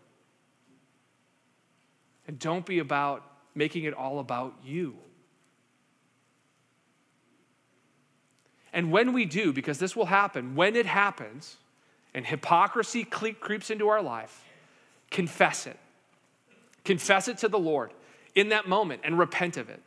And 2.27 2.39
don't 2.39 2.65
be 2.65 2.79
about 2.79 3.25
making 3.55 3.85
it 3.85 3.95
all 3.95 4.19
about 4.19 4.55
you. 4.65 4.95
And 8.73 8.91
when 8.91 9.13
we 9.13 9.27
do, 9.27 9.53
because 9.53 9.79
this 9.79 9.95
will 9.95 10.07
happen, 10.07 10.55
when 10.55 10.77
it 10.77 10.87
happens, 10.87 11.57
and 12.15 12.27
hypocrisy 12.27 13.05
creeps 13.05 13.71
into 13.71 13.89
our 13.89 14.03
life, 14.03 14.45
confess 15.11 15.67
it. 15.67 15.79
Confess 16.85 17.29
it 17.29 17.39
to 17.39 17.49
the 17.49 17.59
Lord 17.59 17.93
in 18.35 18.49
that 18.49 18.67
moment 18.67 19.03
and 19.05 19.19
repent 19.19 19.57
of 19.57 19.69
it. 19.69 19.83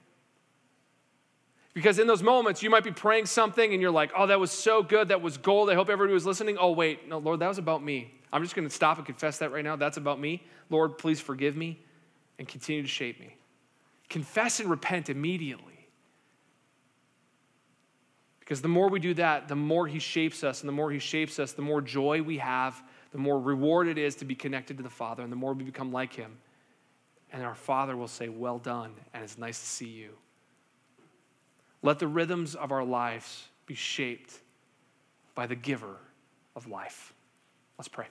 Because 1.75 1.99
in 1.99 2.07
those 2.07 2.23
moments, 2.23 2.63
you 2.63 2.69
might 2.69 2.85
be 2.85 2.91
praying 2.91 3.25
something 3.25 3.73
and 3.73 3.81
you're 3.81 3.91
like, 3.91 4.11
oh, 4.15 4.27
that 4.27 4.39
was 4.39 4.49
so 4.49 4.81
good. 4.81 5.09
That 5.09 5.21
was 5.21 5.37
gold. 5.37 5.69
I 5.69 5.75
hope 5.75 5.89
everybody 5.89 6.13
was 6.13 6.25
listening. 6.25 6.57
Oh, 6.57 6.71
wait. 6.71 7.09
No, 7.09 7.17
Lord, 7.17 7.41
that 7.41 7.49
was 7.49 7.57
about 7.57 7.83
me. 7.83 8.13
I'm 8.31 8.41
just 8.41 8.55
going 8.55 8.67
to 8.67 8.73
stop 8.73 8.97
and 8.97 9.05
confess 9.05 9.39
that 9.39 9.51
right 9.51 9.63
now. 9.63 9.75
That's 9.75 9.97
about 9.97 10.17
me. 10.17 10.41
Lord, 10.69 10.97
please 10.97 11.19
forgive 11.19 11.57
me 11.57 11.83
and 12.39 12.47
continue 12.47 12.81
to 12.81 12.87
shape 12.87 13.19
me. 13.19 13.35
Confess 14.07 14.61
and 14.61 14.69
repent 14.69 15.09
immediately. 15.09 15.89
Because 18.39 18.61
the 18.61 18.69
more 18.69 18.87
we 18.87 19.01
do 19.01 19.13
that, 19.15 19.49
the 19.49 19.55
more 19.55 19.85
He 19.85 19.99
shapes 19.99 20.45
us. 20.45 20.61
And 20.61 20.69
the 20.69 20.73
more 20.73 20.91
He 20.91 20.99
shapes 20.99 21.39
us, 21.39 21.51
the 21.51 21.61
more 21.61 21.81
joy 21.81 22.21
we 22.21 22.37
have, 22.37 22.81
the 23.11 23.17
more 23.17 23.37
reward 23.37 23.89
it 23.89 23.97
is 23.97 24.15
to 24.15 24.25
be 24.25 24.35
connected 24.35 24.77
to 24.77 24.83
the 24.83 24.89
Father, 24.89 25.23
and 25.23 25.31
the 25.31 25.37
more 25.37 25.53
we 25.53 25.65
become 25.65 25.91
like 25.91 26.13
Him. 26.13 26.37
And 27.33 27.43
our 27.43 27.55
Father 27.55 27.97
will 27.97 28.07
say, 28.07 28.29
Well 28.29 28.59
done, 28.59 28.91
and 29.13 29.23
it's 29.23 29.37
nice 29.37 29.59
to 29.59 29.65
see 29.65 29.89
you. 29.89 30.11
Let 31.85 31.99
the 31.99 32.07
rhythms 32.07 32.55
of 32.55 32.71
our 32.71 32.83
lives 32.83 33.47
be 33.67 33.75
shaped 33.75 34.39
by 35.35 35.45
the 35.45 35.55
giver 35.55 35.97
of 36.55 36.67
life. 36.67 37.13
Let's 37.77 37.87
pray. 37.87 38.07